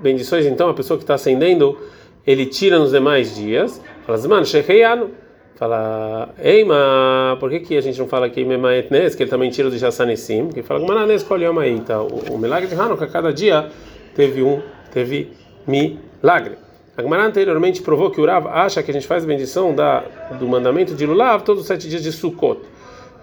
bendições, 0.01 0.47
então, 0.47 0.69
a 0.69 0.75
pessoa 0.75 0.97
que 0.97 1.03
está 1.03 1.15
acendendo, 1.15 1.77
ele 2.25 2.47
tira 2.47 2.79
nos 2.79 2.93
demais 2.93 3.35
dias? 3.35 3.81
Fala, 4.07 4.19
Zman, 4.19 4.45
Shecheyano. 4.45 5.11
Fala, 5.57 6.31
Eima, 6.39 7.37
por 7.39 7.51
que, 7.51 7.61
que 7.61 7.77
a 7.77 7.81
gente 7.83 7.99
não 7.99 8.09
fala 8.09 8.27
aqui 8.27 8.45
Memaet 8.45 8.91
Nes, 8.91 9.15
que 9.15 9.23
ele 9.23 9.31
também 9.31 9.51
tira 9.51 9.69
do 9.69 9.77
Jassanissim? 9.77 10.49
Que 10.49 10.63
fala, 10.63 10.81
Gmará, 10.81 11.07
Nes, 11.07 11.23
qual 11.23 11.41
é 11.41 11.47
aí, 11.47 11.81
tá? 11.81 12.01
O, 12.01 12.35
o 12.35 12.39
milagre 12.39 12.67
de 12.67 12.75
Hanukkah, 12.75 13.07
cada 13.07 13.33
dia 13.33 13.69
teve 14.15 14.43
um, 14.43 14.63
teve 14.91 15.33
milagre. 15.67 16.57
A 16.97 17.03
Gemara 17.03 17.25
anteriormente 17.25 17.81
provou 17.83 18.11
que 18.11 18.21
o 18.21 18.27
Rav 18.27 18.47
acha 18.49 18.83
que 18.83 18.91
a 18.91 18.95
gente 18.95 19.07
faz 19.07 19.25
a 19.25 19.27
bendição 19.27 19.75
da, 19.75 20.05
do 20.39 20.47
mandamento 20.47 20.95
de 20.95 21.07
Lulav 21.07 21.43
todos 21.43 21.63
os 21.63 21.67
sete 21.67 21.89
dias 21.89 22.03
de 22.03 22.13
Sukkot. 22.13 22.61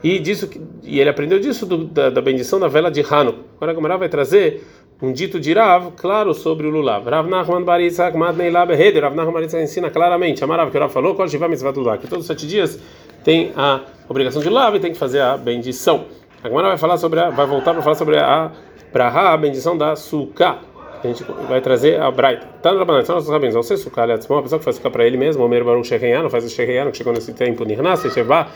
E, 0.03 0.19
disso, 0.19 0.49
e 0.83 0.99
ele 0.99 1.09
aprendeu 1.09 1.39
disso 1.39 1.65
do, 1.65 1.85
da, 1.85 2.09
da, 2.09 2.21
bendição 2.21 2.59
da 2.59 2.67
vela 2.67 2.89
de 2.89 3.01
Hanukkah. 3.01 3.41
Agora 3.57 3.71
a 3.71 3.75
Gemara 3.75 3.97
vai 3.97 4.09
trazer 4.09 4.65
um 5.01 5.11
dito 5.11 5.39
de 5.39 5.53
Rav, 5.53 5.91
claro, 5.95 6.33
sobre 6.33 6.67
o 6.67 6.69
lulav. 6.69 7.07
Rav 7.07 7.29
Nachman 7.29 7.63
Bar 7.63 7.79
Yitzhak 7.79 8.17
Madnei 8.17 8.49
Lab 8.49 8.73
Heder. 8.73 9.03
Rav 9.03 9.15
Nachman 9.15 9.33
Bar 9.33 9.43
Yitzhak 9.43 9.63
ensina 9.63 9.89
claramente, 9.89 10.43
Amarav, 10.43 10.71
que 10.71 10.77
o 10.77 10.79
Rav 10.79 10.91
falou, 10.91 11.13
Kol 11.15 11.27
Shiva 11.27 11.47
Mitzvah 11.47 11.71
Lulav, 11.71 11.99
que 11.99 12.07
todos 12.07 12.23
os 12.23 12.27
sete 12.27 12.47
dias 12.47 12.79
tem 13.23 13.51
a 13.55 13.81
obrigação 14.07 14.41
de 14.41 14.49
lulav 14.49 14.75
e 14.75 14.79
tem 14.79 14.91
que 14.91 14.97
fazer 14.97 15.21
a 15.21 15.37
bendição. 15.37 16.05
A 16.43 16.49
vai 16.49 16.77
falar 16.77 16.97
sobre 16.97 17.19
a, 17.19 17.29
vai 17.29 17.45
voltar 17.45 17.73
para 17.73 17.83
falar 17.83 17.95
sobre 17.95 18.17
a 18.17 18.51
Braha, 18.93 19.33
a 19.33 19.37
bendição 19.37 19.77
da 19.77 19.95
Sukkah. 19.95 20.59
A 21.03 21.07
gente 21.07 21.23
vai 21.47 21.61
trazer 21.61 21.99
a 22.01 22.09
Braita. 22.09 22.47
Tá 22.61 22.71
no 22.71 22.79
Rabanan, 22.79 23.03
são 23.03 23.15
nossos 23.15 23.29
rabinos. 23.29 23.53
Você 23.55 23.75
Sukkah, 23.75 24.03
aliás, 24.03 24.27
uma 24.29 24.41
pessoa 24.41 24.59
que 24.59 24.65
faz 24.65 24.77
Sukkah 24.77 24.89
para 24.89 25.05
ele 25.05 25.17
mesmo, 25.17 25.43
o 25.43 25.49
Baruch 25.49 25.87
Shecheyano, 25.87 26.29
faz 26.29 26.45
o 26.45 26.49
Shecheyano, 26.49 26.91
que 26.91 26.97
chegou 26.97 27.13
nesse 27.13 27.33
tempo, 27.33 27.65
Nirnas, 27.65 28.01
Shevá, 28.01 28.47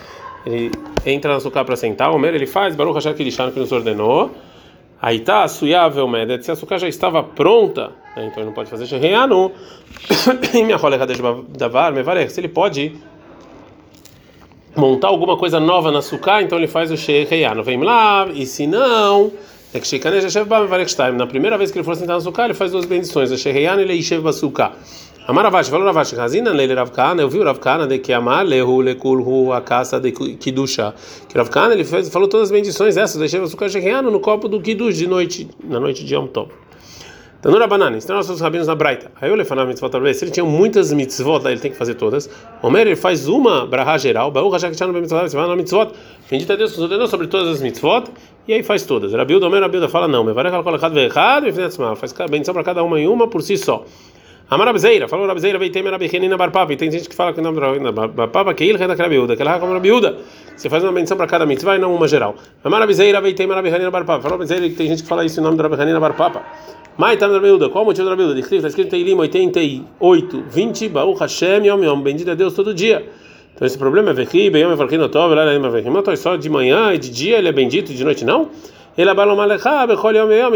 ele 0.46 0.72
entra 1.06 1.34
na 1.34 1.40
Sukkah 1.40 1.66
para 1.66 1.76
sentar, 1.76 2.10
o 2.12 2.16
Omer 2.16 2.34
ele 2.34 2.48
faz, 2.48 2.76
Baruch 2.76 2.96
Hashem 2.96 3.14
Kirishan, 3.14 3.52
que 3.52 3.60
nos 3.60 3.72
ordenou, 3.72 4.32
Aí 5.02 5.20
tá, 5.20 5.48
suiável 5.48 6.08
medet, 6.08 6.46
se 6.46 6.52
a 6.52 6.54
açúcar 6.54 6.78
já 6.78 6.88
estava 6.88 7.24
pronta, 7.24 7.92
né, 8.16 8.28
então 8.28 8.38
ele 8.38 8.46
não 8.46 8.54
pode 8.54 8.70
fazer 8.70 8.86
sheheyanu. 8.86 9.52
E 10.54 10.64
minha 10.64 10.78
rola 10.78 10.98
da 10.98 11.68
var, 11.68 11.94
se 12.30 12.40
ele 12.40 12.48
pode 12.48 12.94
montar 14.76 15.08
alguma 15.08 15.36
coisa 15.38 15.60
nova 15.60 15.92
na 15.92 16.00
açúcar, 16.00 16.42
então 16.44 16.58
ele 16.58 16.68
faz 16.68 16.92
o 16.92 16.98
sheheyanu. 16.98 17.64
Vem 17.64 17.82
lá, 17.82 18.28
e 18.34 18.46
se 18.46 18.68
não, 18.68 19.32
é 19.74 19.80
que 19.80 19.88
shekane 19.88 20.22
já 20.22 20.46
Na 21.14 21.26
primeira 21.26 21.58
vez 21.58 21.72
que 21.72 21.80
ele 21.80 21.86
for 21.86 21.96
sentar 21.96 22.16
na 22.16 22.18
açúcar, 22.18 22.46
ele 22.46 22.54
faz 22.54 22.72
duas 22.72 22.86
bendições, 22.86 23.32
a 23.32 23.38
sheheyanu 23.38 23.82
e 23.82 23.84
ele 23.84 23.94
yeshev 23.94 24.28
açúcar. 24.28 24.74
Amaravash, 25.28 25.70
falou 25.70 25.86
Ravash, 25.86 26.14
Razina 26.14 26.52
Leile 26.52 26.74
Ravkana, 26.74 27.22
eu 27.22 27.30
vi 27.30 27.38
o 27.38 27.44
Ravkana 27.44 27.86
de 27.86 28.00
que 28.00 28.12
amar 28.12 28.44
lehu 28.44 28.82
lekulhu 28.82 29.54
a 29.54 29.62
caça 29.62 30.00
de 30.00 30.12
Kidusha. 30.12 30.96
Que 31.30 31.38
Ravkana 31.38 31.76
ele 31.76 31.84
fez, 31.84 32.10
falou 32.10 32.28
todas 32.28 32.48
as 32.48 32.52
bendições 32.52 32.98
essas, 32.98 33.18
deixei 33.20 33.40
o 33.40 33.44
açúcar 33.44 33.68
no 34.02 34.20
copo 34.20 34.48
do 34.48 34.60
Kidush 34.60 34.98
de 34.98 35.06
noite, 35.06 35.48
na 35.64 35.80
noite 35.80 36.04
de 36.04 36.16
Yom 36.16 36.26
Tov. 36.26 36.50
Tanura 37.40 37.66
banana, 37.68 37.98
estão 37.98 38.16
nossos 38.16 38.40
rabinos 38.40 38.68
na 38.68 38.76
Braita. 38.76 39.12
Aí 39.20 39.30
eu 39.30 39.36
lefanava 39.36 39.68
mitzvot 39.68 39.90
talvez, 39.90 40.22
ele 40.22 40.32
tinha 40.32 40.46
muitas 40.46 40.92
mitzvot, 40.92 41.44
ele 41.46 41.60
tem 41.60 41.72
que 41.72 41.78
fazer 41.78 41.96
todas. 41.96 42.30
Homer 42.62 42.86
ele 42.88 42.96
faz 42.96 43.28
uma 43.28 43.66
braha 43.66 43.98
geral, 43.98 44.32
baú 44.32 44.50
rachakchano 44.50 44.94
mitzvot, 44.94 45.22
você 45.22 45.36
vai 45.38 45.48
na 45.48 45.56
mitzvot. 45.56 45.92
Bendita 46.30 46.58
Deus, 46.58 46.72
nos 46.72 46.82
ordenou 46.82 47.08
sobre 47.08 47.28
todas 47.28 47.48
as 47.48 47.62
mitzvot, 47.62 48.06
e 48.48 48.54
aí 48.54 48.62
faz 48.62 48.84
todas. 48.84 49.14
Rabiuda, 49.14 49.48
Homer 49.48 49.62
Rabiuda 49.62 49.88
fala 49.88 50.08
não, 50.08 50.24
me 50.24 50.34
vai 50.34 50.52
colocar 50.64 50.96
errado 50.96 51.48
e 51.48 51.52
faz 51.52 52.14
bendição 52.30 52.54
para 52.54 52.64
cada 52.64 52.84
uma 52.84 53.00
em 53.00 53.08
uma 53.08 53.28
por 53.28 53.42
si 53.42 53.58
só. 53.58 53.86
Amar 54.52 54.68
Abzeira, 54.68 55.08
falou 55.08 55.32
Abzeira, 55.32 55.58
veitem 55.58 55.82
Rabichenina 55.82 56.36
Barpapa. 56.36 56.74
E 56.74 56.76
tem 56.76 56.92
gente 56.92 57.08
que 57.08 57.16
fala 57.16 57.32
que 57.32 57.40
o 57.40 57.42
nome 57.42 57.58
da 57.58 57.90
Barpapa 57.94 58.54
que 58.54 58.66
ele 58.66 58.78
renda 58.78 58.94
Rabiuda, 58.96 59.34
que 59.34 59.42
ela 59.42 59.56
é 59.56 59.60
como 59.60 59.72
Rabiuda. 59.72 60.18
Você 60.58 60.70
faz 60.70 60.84
uma 60.84 60.92
menção 60.92 61.16
para 61.16 61.26
cada 61.26 61.46
mitzvah 61.46 61.78
e 61.78 61.80
não 61.80 61.96
uma 61.96 62.06
geral. 62.06 62.36
Amar 62.62 62.82
Abzeira, 62.82 63.22
veitem 63.22 63.48
Rabichenina 63.48 63.90
Barpapa. 63.90 64.22
Falou 64.22 64.36
Abzeira 64.36 64.68
que 64.68 64.76
tem 64.76 64.90
gente 64.90 65.04
que 65.04 65.08
fala 65.08 65.24
isso 65.24 65.40
em 65.40 65.44
nome 65.44 65.56
da 65.56 65.64
Rabichenina 65.64 66.02
Barpapa. 66.02 66.42
Mai 66.98 67.16
tá 67.16 67.28
Rabiuda, 67.28 67.70
qual 67.70 67.86
o 67.86 67.88
motivo 67.88 68.04
da 68.04 68.12
Rabiuda? 68.12 68.38
Está 68.38 68.68
escrito 68.68 68.94
em 68.94 69.04
Lima 69.04 69.22
88, 69.22 70.44
20, 70.50 70.90
Baú 70.90 71.14
Hashem 71.14 71.66
Yom 71.68 71.82
Yom, 71.86 72.02
bendito 72.02 72.30
é 72.30 72.36
Deus 72.36 72.54
todo 72.54 72.74
dia. 72.74 73.08
Então 73.56 73.66
esse 73.66 73.78
problema 73.78 74.10
é 74.10 74.14
Vechi, 74.14 74.50
Beyom 74.50 74.74
Evarchino 74.74 75.08
Tov, 75.08 75.32
Ela 75.32 75.46
Lema 75.46 75.70
Vechi. 75.70 75.90
Mas 75.90 76.20
só 76.20 76.36
de 76.36 76.50
manhã 76.50 76.94
e 76.94 76.98
de 76.98 77.10
dia 77.10 77.38
ele 77.38 77.48
é 77.48 77.54
bendito, 77.54 77.94
de 77.94 78.04
noite 78.04 78.26
não? 78.26 78.50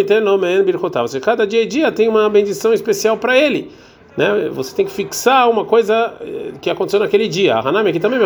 Iten 0.01 0.20
Lomen 0.20 0.63
Birchotav. 0.63 1.08
Você 1.08 1.20
cada 1.20 1.48
dia 1.48 1.63
e 1.63 1.65
dia 1.65 1.92
tem 1.92 2.08
uma 2.08 2.30
bendição 2.30 2.74
especial 2.74 3.18
para 3.18 3.38
ele 3.38 3.72
né? 4.18 4.50
Você 4.51 4.75
tem 4.75 4.86
que 4.86 4.92
fixar 4.92 5.50
uma 5.50 5.65
coisa 5.65 6.13
eh, 6.22 6.54
que 6.62 6.70
aconteceu 6.70 7.00
naquele 7.00 7.27
dia. 7.27 7.58
Hanami 7.58 7.89
aqui 7.89 8.00
também, 8.00 8.20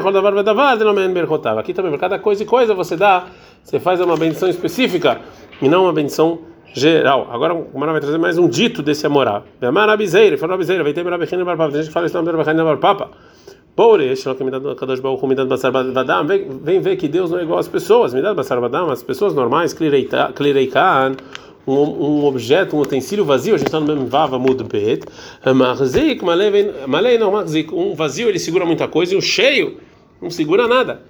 aqui 1.60 1.74
também, 1.74 1.98
cada 1.98 2.20
coisa 2.20 2.44
e 2.44 2.46
coisa 2.46 2.74
você 2.74 2.96
dá, 2.96 3.26
você 3.64 3.80
faz 3.80 4.00
uma 4.00 4.16
bendição 4.16 4.48
específica 4.48 5.20
e 5.62 5.68
não 5.68 5.84
uma 5.84 5.94
bendição 5.94 6.40
geral. 6.74 7.28
Agora 7.32 7.56
o 7.56 7.68
Mara 7.78 7.92
vai 7.92 8.02
trazer 8.02 8.20
mais 8.20 8.38
um 8.38 8.48
dito 8.48 8.84
desse 8.84 9.06
amorá. 9.06 9.42
Amar 9.62 9.90
Abizeira, 9.90 10.38
falou 10.38 10.54
Abizeira, 10.54 10.84
vai 10.84 10.94
ter 10.94 11.04
Tem 11.04 11.72
gente 11.74 11.88
que 11.88 11.92
fala 11.92 12.06
isso 12.06 12.22
no 12.22 12.24
Rabbeinu 12.24 12.80
Papa. 13.80 13.96
Vem 16.62 16.82
ver 16.82 16.98
que 16.98 17.08
Deus 17.08 17.32
não 17.32 17.40
é 17.40 17.44
igual 17.44 17.60
às 17.60 17.68
pessoas. 17.68 18.14
Me 18.14 18.22
dá 18.22 18.34
as 18.92 19.04
pessoas 19.04 19.34
normais, 19.34 19.74
Klireikan 19.74 21.16
um, 21.68 21.74
um 21.74 22.26
objeto, 22.26 22.76
um 22.76 22.80
utensílio 22.80 23.24
vazio, 23.24 23.56
a 23.56 23.58
gente 23.58 23.68
está 23.68 23.80
no 23.80 23.86
mesmo 23.86 24.08
vava 24.08 24.40
mudbet, 24.40 25.06
marzik, 25.56 26.24
malei 26.24 27.18
não 27.18 27.32
marzik, 27.32 27.74
um 27.74 27.94
vazio 27.94 28.28
ele 28.28 28.40
segura 28.40 28.66
muita 28.66 28.88
coisa 28.88 29.14
e 29.14 29.18
um 29.18 29.22
cheio 29.22 29.78
não 30.22 30.30
segura 30.30 30.68
nada. 30.68 31.02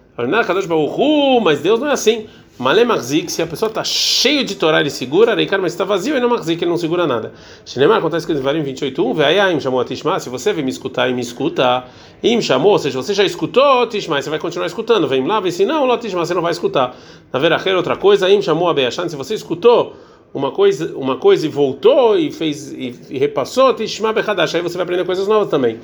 Mas 1.41 1.61
Deus 1.61 1.79
não 1.79 1.87
é 1.87 1.93
assim. 1.93 2.27
Malé 2.59 2.83
marzik, 2.83 3.31
se 3.31 3.41
a 3.41 3.47
pessoa 3.47 3.69
está 3.69 3.85
cheio 3.85 4.43
de 4.43 4.53
Torá, 4.53 4.81
ele 4.81 4.89
segura, 4.89 5.33
Reikar, 5.33 5.61
mas 5.61 5.71
está 5.71 5.85
vazio 5.85 6.17
e 6.17 6.19
não 6.19 6.27
marzik, 6.27 6.61
ele 6.61 6.69
não 6.69 6.75
segura 6.75 7.07
nada. 7.07 7.31
Shinemar, 7.65 7.99
acontece 7.99 8.27
que 8.27 8.33
em 8.33 8.41
Varim 8.41 8.61
28.1, 8.61 9.15
Veayim 9.15 9.61
chamou 9.61 9.79
a 9.79 9.85
Tishma, 9.85 10.19
se 10.19 10.27
você 10.27 10.51
vem 10.51 10.65
me 10.65 10.69
escutar 10.69 11.09
e 11.09 11.13
me 11.13 11.21
escuta, 11.21 11.85
Im 12.21 12.41
chamou, 12.41 12.73
ou 12.73 12.77
seja, 12.77 13.01
você 13.01 13.13
já 13.13 13.23
escutou 13.23 13.87
Tishma, 13.87 14.21
você 14.21 14.29
vai 14.29 14.39
continuar 14.39 14.67
escutando, 14.67 15.07
vem 15.07 15.25
lá, 15.25 15.39
vem 15.39 15.53
se 15.53 15.63
não, 15.63 15.85
Ló 15.85 15.95
Tishma, 15.97 16.25
você 16.25 16.33
não 16.33 16.41
vai 16.41 16.51
escutar. 16.51 16.93
Na 17.31 17.39
Veracher, 17.39 17.77
outra 17.77 17.95
coisa, 17.95 18.29
Im 18.29 18.41
chamou 18.41 18.67
a 18.67 18.73
Beachan, 18.73 19.07
se 19.07 19.15
você 19.15 19.35
escutou, 19.35 19.95
uma 20.33 20.51
coisa, 20.51 20.93
uma 20.97 21.15
coisa 21.15 21.45
e 21.45 21.49
voltou 21.49 22.19
e 22.19 22.29
fez 22.29 22.73
e, 22.73 22.93
e 23.09 23.17
repassou, 23.17 23.73
Tishma 23.73 24.11
Bechadash, 24.11 24.55
aí 24.55 24.61
você 24.61 24.75
vai 24.75 24.83
aprender 24.83 25.05
coisas 25.05 25.29
novas 25.29 25.47
também. 25.47 25.79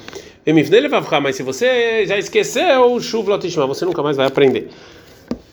Mas 1.23 1.35
se 1.37 1.41
você 1.41 2.05
já 2.05 2.17
esqueceu, 2.17 2.99
Shuvla 2.99 3.39
Tishma, 3.39 3.65
você 3.65 3.85
nunca 3.85 4.03
mais 4.03 4.17
vai 4.17 4.27
aprender. 4.27 4.69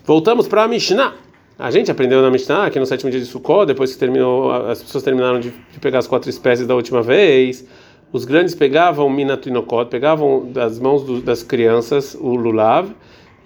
Voltamos 0.04 0.48
para 0.48 0.64
a 0.64 0.68
Mishnah. 0.68 1.14
A 1.56 1.70
gente 1.70 1.88
aprendeu 1.88 2.20
na 2.22 2.30
Mishnah, 2.30 2.66
aqui 2.66 2.80
no 2.80 2.84
sétimo 2.84 3.08
dia 3.08 3.20
de 3.20 3.26
Sukkot, 3.26 3.66
depois 3.66 3.92
que 3.92 3.98
terminou, 3.98 4.50
as 4.50 4.82
pessoas 4.82 5.04
terminaram 5.04 5.38
de, 5.38 5.50
de 5.50 5.78
pegar 5.78 6.00
as 6.00 6.08
quatro 6.08 6.28
espécies 6.28 6.66
da 6.66 6.74
última 6.74 7.02
vez. 7.02 7.64
Os 8.12 8.24
grandes 8.24 8.52
pegavam 8.52 9.08
Minatinokot, 9.08 9.88
pegavam 9.88 10.50
das 10.50 10.80
mãos 10.80 11.04
do, 11.04 11.22
das 11.22 11.44
crianças 11.44 12.16
o 12.20 12.34
lulav 12.34 12.90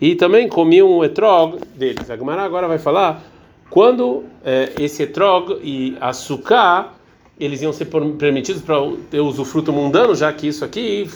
e 0.00 0.14
também 0.14 0.48
comiam 0.48 0.88
o 0.96 1.04
etrog 1.04 1.58
deles. 1.74 2.10
A 2.10 2.16
Gemara 2.16 2.42
agora 2.42 2.66
vai 2.66 2.78
falar 2.78 3.22
quando 3.68 4.24
é, 4.42 4.72
esse 4.80 5.02
etrog 5.02 5.60
e 5.62 5.94
açúcar 6.00 6.94
eles 7.38 7.60
iam 7.60 7.72
ser 7.72 7.84
permitidos 8.18 8.62
para 8.62 8.76
ter 9.10 9.20
usufruto 9.20 9.74
mundano, 9.74 10.14
já 10.14 10.32
que 10.32 10.48
isso 10.48 10.64
aqui 10.64 11.06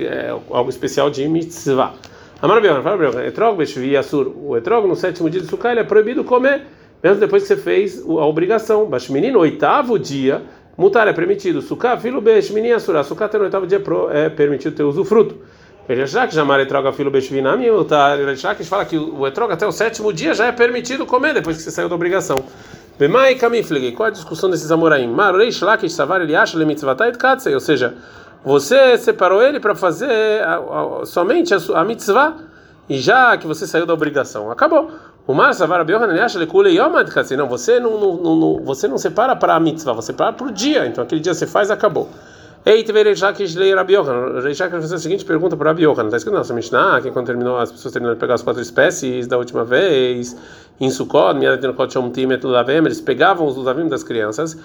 é 0.00 0.28
algo 0.50 0.68
especial 0.68 1.08
de 1.08 1.26
mitzvah. 1.26 1.94
Amarabiana, 2.42 2.82
fala 2.82 3.24
etrog 3.24 3.56
beshvi 3.56 3.96
asur. 3.96 4.34
O 4.36 4.56
etrog 4.56 4.88
no 4.88 4.96
sétimo 4.96 5.30
dia 5.30 5.40
de 5.40 5.46
sukkah 5.46 5.70
ele 5.70 5.78
é 5.78 5.84
proibido 5.84 6.24
comer, 6.24 6.62
mesmo 7.00 7.20
depois 7.20 7.42
que 7.42 7.46
você 7.46 7.56
fez 7.56 8.02
a 8.04 8.26
obrigação. 8.26 8.86
Bashmini 8.86 9.30
no 9.30 9.38
oitavo 9.38 9.96
dia, 9.96 10.42
mutar 10.76 11.06
é 11.06 11.12
permitido. 11.12 11.62
Sukkah 11.62 11.96
filo 11.98 12.20
beshmini 12.20 12.72
asur. 12.72 12.96
Açúcar 12.96 13.26
até 13.26 13.38
no 13.38 13.44
oitavo 13.44 13.64
dia 13.64 13.80
é 14.10 14.28
permitido 14.28 14.74
ter 14.74 14.82
usufruto. 14.82 15.36
Perishak 15.86 16.34
jamar 16.34 16.58
etroga 16.58 16.92
filo 16.92 17.12
beshvinami, 17.12 17.70
o 17.70 17.84
Perishak 17.84 18.64
fala 18.64 18.84
que 18.86 18.98
o 18.98 19.24
etroga 19.24 19.54
até 19.54 19.64
o 19.64 19.70
sétimo 19.70 20.12
dia 20.12 20.34
já 20.34 20.46
é 20.46 20.52
permitido 20.52 21.06
comer 21.06 21.34
depois 21.34 21.56
que 21.56 21.62
você 21.62 21.70
saiu 21.70 21.88
da 21.88 21.94
obrigação. 21.94 22.44
Bemai 22.98 23.36
kamiflegi, 23.36 23.92
qual 23.92 24.08
a 24.08 24.10
discussão 24.10 24.50
desses 24.50 24.70
amoraim? 24.72 25.06
Mar 25.06 25.32
reish 25.32 25.60
lakish 25.62 25.92
savar 25.92 26.20
ele 26.20 26.34
acha 26.34 26.58
lemitzvatai 26.58 27.12
katsei, 27.12 27.54
ou 27.54 27.60
seja, 27.60 27.94
você 28.44 28.98
separou 28.98 29.42
ele 29.42 29.60
para 29.60 29.74
fazer 29.74 30.42
a, 30.42 30.56
a, 30.56 31.06
somente 31.06 31.54
a, 31.54 31.58
a 31.74 31.84
mitzvah 31.84 32.36
e 32.88 32.98
já 32.98 33.36
que 33.36 33.46
você 33.46 33.66
saiu 33.66 33.86
da 33.86 33.94
obrigação, 33.94 34.50
acabou. 34.50 34.90
O 35.26 35.32
Mar 35.32 35.54
savar 35.54 35.80
biohan 35.84 36.08
ele 36.10 36.20
acha 36.20 36.36
katsei, 37.12 37.36
não, 37.36 37.48
você 37.48 37.78
não, 37.78 37.96
não, 37.98 38.36
não, 38.36 38.64
você 38.64 38.88
não 38.88 38.98
separa 38.98 39.36
para 39.36 39.54
a 39.54 39.60
mitzvah, 39.60 39.92
você 39.92 40.08
separa 40.08 40.32
para 40.32 40.46
o 40.48 40.50
dia, 40.50 40.86
então 40.86 41.04
aquele 41.04 41.20
dia 41.20 41.32
você 41.32 41.46
faz, 41.46 41.70
acabou. 41.70 42.08
Ei, 42.64 42.84
teve 42.84 43.02
Reishakish 43.02 43.56
lei 43.56 43.74
Rabi 43.74 43.94
Yohan. 43.94 44.40
Reishakish 44.40 44.78
fez 44.78 44.92
a 44.92 44.98
seguinte 44.98 45.24
pergunta 45.24 45.56
para 45.56 45.70
Rabi 45.70 45.82
Yohan. 45.82 46.04
Está 46.04 46.16
escrito 46.18 46.34
na 46.34 46.38
nossa 46.38 46.54
Mishnah, 46.54 47.00
que 47.00 47.10
quando 47.10 47.26
terminou, 47.26 47.58
as 47.58 47.72
pessoas 47.72 47.92
terminaram 47.92 48.14
de 48.14 48.20
pegar 48.20 48.34
as 48.34 48.42
quatro 48.42 48.62
espécies 48.62 49.26
da 49.26 49.36
última 49.36 49.64
vez, 49.64 50.36
em 50.80 50.88
Sukkot, 50.88 51.36
eles 52.84 53.00
pegavam 53.00 53.48
os 53.48 53.56
lavim 53.56 53.88
das 53.88 54.04
crianças, 54.04 54.56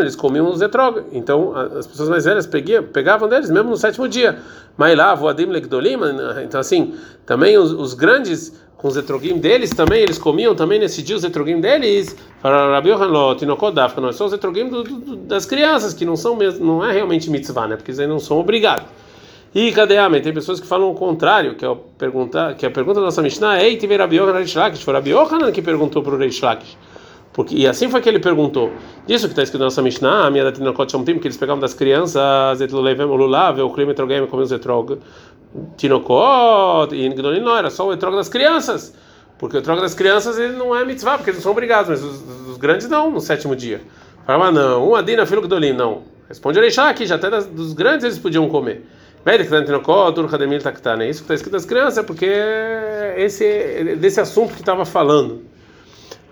eles 0.00 0.16
comiam 0.16 0.50
os 0.50 0.62
etrog. 0.62 1.02
Então, 1.12 1.54
as 1.54 1.86
pessoas 1.86 2.08
mais 2.08 2.24
velhas 2.24 2.48
pegavam 2.90 3.28
deles, 3.28 3.50
mesmo 3.50 3.68
no 3.68 3.76
sétimo 3.76 4.08
dia. 4.08 4.38
Mas 4.74 4.96
lá, 4.96 5.14
voadim 5.14 5.44
legdolim, 5.44 5.98
então 6.42 6.58
assim, 6.58 6.94
também 7.26 7.58
os, 7.58 7.70
os 7.70 7.92
grandes 7.92 8.58
com 8.84 8.88
os 8.88 8.98
etrogim 8.98 9.38
deles 9.38 9.70
também, 9.70 10.02
eles 10.02 10.18
comiam 10.18 10.54
também 10.54 10.78
nesse 10.78 11.02
dia 11.02 11.16
os 11.16 11.24
etrogim 11.24 11.58
deles, 11.58 12.14
não 12.42 14.08
é 14.10 14.12
só 14.12 14.26
os 14.26 14.32
etrogim 14.34 14.68
do, 14.68 14.82
do, 14.82 15.16
das 15.16 15.46
crianças, 15.46 15.94
que 15.94 16.04
não 16.04 16.16
são 16.16 16.36
mesmo, 16.36 16.66
não 16.66 16.84
é 16.84 16.92
realmente 16.92 17.30
mitzvah, 17.30 17.66
né? 17.66 17.76
Porque 17.76 17.92
eles 17.92 18.06
não 18.06 18.18
são 18.18 18.38
obrigados. 18.38 18.84
E 19.54 19.72
cadê 19.72 19.96
a 19.96 20.10
Tem 20.10 20.34
pessoas 20.34 20.60
que 20.60 20.66
falam 20.66 20.90
o 20.90 20.94
contrário, 20.94 21.54
que 21.54 21.64
é 21.64 21.74
pergunta, 21.96 22.54
que 22.58 22.66
é 22.66 22.68
a 22.68 22.70
pergunta 22.70 23.00
da 23.00 23.06
nossa 23.06 23.22
Mishnah, 23.22 23.64
ei, 23.64 23.78
tive 23.78 23.96
Rabi 23.96 24.16
Yohanan 24.16 24.36
Reish 24.36 24.54
Lakish, 24.54 24.82
foi 24.82 24.92
Rabi 24.92 25.12
Yohanan 25.12 25.50
que 25.50 25.62
perguntou 25.62 26.02
para 26.02 26.14
o 26.14 26.18
Reish 26.18 26.42
Lakish. 26.42 26.76
Porque, 27.34 27.56
e 27.56 27.66
assim 27.66 27.88
foi 27.88 28.00
que 28.00 28.08
ele 28.08 28.20
perguntou. 28.20 28.70
Disso 29.06 29.26
que 29.26 29.32
está 29.32 29.42
escrito 29.42 29.58
na 29.60 29.66
nossa 29.66 29.82
Mishnah, 29.82 30.26
a 30.26 30.30
minha 30.30 30.44
da 30.44 30.52
Tinokot 30.52 30.92
Shomtim, 30.92 31.18
que 31.18 31.26
eles 31.26 31.36
pegavam 31.36 31.60
das 31.60 31.74
crianças, 31.74 32.60
Etlulevem 32.60 33.06
Olulav, 33.06 33.58
o 33.60 33.70
crime 33.70 33.90
Etrogem, 33.90 34.24
comiam 34.26 34.44
os 34.44 34.52
Etrog, 34.52 34.98
Tinokot, 35.76 36.94
e 36.94 37.08
Gdolim 37.08 37.40
não, 37.40 37.56
era 37.56 37.70
só 37.70 37.86
o 37.86 37.92
Etrog 37.92 38.16
das 38.16 38.28
crianças. 38.28 38.94
Porque 39.38 39.56
o 39.56 39.58
Etrog 39.58 39.80
das 39.80 39.94
crianças 39.94 40.38
ele 40.38 40.54
não 40.54 40.74
é 40.74 40.84
mitzvah, 40.84 41.16
porque 41.16 41.30
eles 41.30 41.38
não 41.38 41.42
são 41.42 41.52
obrigados, 41.52 41.88
mas 41.88 42.02
os, 42.02 42.48
os 42.48 42.56
grandes 42.56 42.88
não, 42.88 43.10
no 43.10 43.20
sétimo 43.20 43.54
dia. 43.54 43.80
Falava, 44.26 44.50
não, 44.50 44.90
um 44.90 44.94
adina 44.94 45.26
filho 45.26 45.46
dolim, 45.48 45.72
não. 45.72 46.02
Responde 46.28 46.58
Oreixá 46.58 46.88
aqui, 46.88 47.06
já 47.06 47.16
até 47.16 47.28
das, 47.28 47.46
dos 47.46 47.72
grandes 47.72 48.04
eles 48.04 48.18
podiam 48.18 48.48
comer. 48.48 48.86
Vede 49.24 49.44
que 50.72 50.82
tá, 50.82 50.96
né? 50.96 51.08
Isso 51.08 51.20
que 51.20 51.24
está 51.24 51.34
escrito 51.34 51.52
das 51.52 51.64
crianças 51.64 51.98
é 51.98 52.02
porque 52.02 52.30
esse 53.16 53.96
desse 53.98 54.20
assunto 54.20 54.52
que 54.52 54.60
estava 54.60 54.84
falando. 54.84 55.42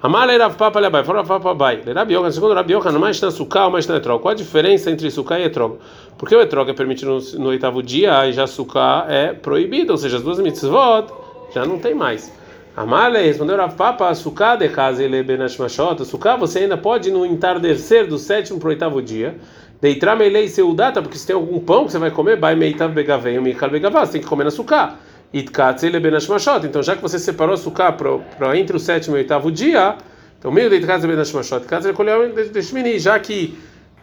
Amala 0.02 0.32
era 0.32 0.50
papa 0.50 0.80
labai, 0.80 1.04
fora 1.04 1.22
papa 1.22 1.54
bai. 1.54 1.80
Rabi 1.94 2.14
Yohan, 2.14 2.32
segundo 2.32 2.54
Rabi 2.54 2.72
Yohan, 2.72 2.98
mais 2.98 3.20
na 3.20 3.30
suká 3.30 3.66
ou 3.66 3.70
mais 3.70 3.86
na 3.86 3.98
etrog. 3.98 4.20
Qual 4.20 4.32
a 4.32 4.34
diferença 4.34 4.90
entre 4.90 5.08
suká 5.12 5.38
e 5.38 5.44
etrog? 5.44 5.78
Porque 6.18 6.34
o 6.34 6.40
etrog 6.40 6.68
é 6.68 6.74
permitido 6.74 7.20
no, 7.38 7.50
oitavo 7.50 7.80
dia 7.80 8.26
e 8.26 8.32
já 8.32 8.48
suká 8.48 9.06
é 9.08 9.32
proibido, 9.32 9.92
ou 9.92 9.96
seja, 9.96 10.16
as 10.16 10.22
duas 10.24 10.40
mitzvot 10.40 11.06
já 11.54 11.64
não 11.64 11.78
tem 11.78 11.94
mais. 11.94 12.32
Amale 12.76 13.22
respondeu 13.22 13.56
Rav 13.56 13.76
Papa, 13.76 14.12
suká 14.12 14.56
de 14.56 14.68
casa 14.70 15.04
ele 15.04 15.22
benashmashot. 15.22 16.04
Suká 16.04 16.34
você 16.34 16.60
ainda 16.60 16.76
pode 16.76 17.12
no 17.12 17.24
entardecer 17.24 18.08
do 18.08 18.18
sétimo 18.18 18.58
para 18.58 18.66
o 18.66 18.70
oitavo 18.70 19.00
dia. 19.00 19.36
Deitar 19.80 20.16
meilei 20.16 20.48
seu 20.48 20.74
data, 20.74 21.00
porque 21.00 21.16
se 21.16 21.28
tem 21.28 21.36
algum 21.36 21.60
pão 21.60 21.86
que 21.86 21.92
você 21.92 21.98
vai 21.98 22.10
comer, 22.10 22.40
vai 22.40 22.56
meitav 22.56 22.92
begavei, 22.92 23.38
meikal 23.38 23.70
begavá, 23.70 24.04
você 24.04 24.12
tem 24.12 24.20
que 24.20 24.26
comer 24.26 24.42
na 24.42 24.50
suká. 24.50 24.96
Benashmashot. 25.32 26.66
Então, 26.66 26.82
já 26.82 26.94
que 26.94 27.02
você 27.02 27.18
separou 27.18 27.54
a 27.54 27.56
suká 27.56 27.92
para 27.92 28.58
entre 28.58 28.76
o 28.76 28.80
sétimo 28.80 29.16
e 29.16 29.18
o 29.18 29.22
oitavo 29.22 29.50
dia, 29.50 29.96
então 30.38 30.50
meio 30.50 30.68
de 30.68 30.76
itkatzele 30.76 31.12
benashmashot, 31.12 31.62
itkatzele 31.62 31.94
colheu 31.94 32.32
de 32.32 32.98
já 32.98 33.18
que 33.18 33.56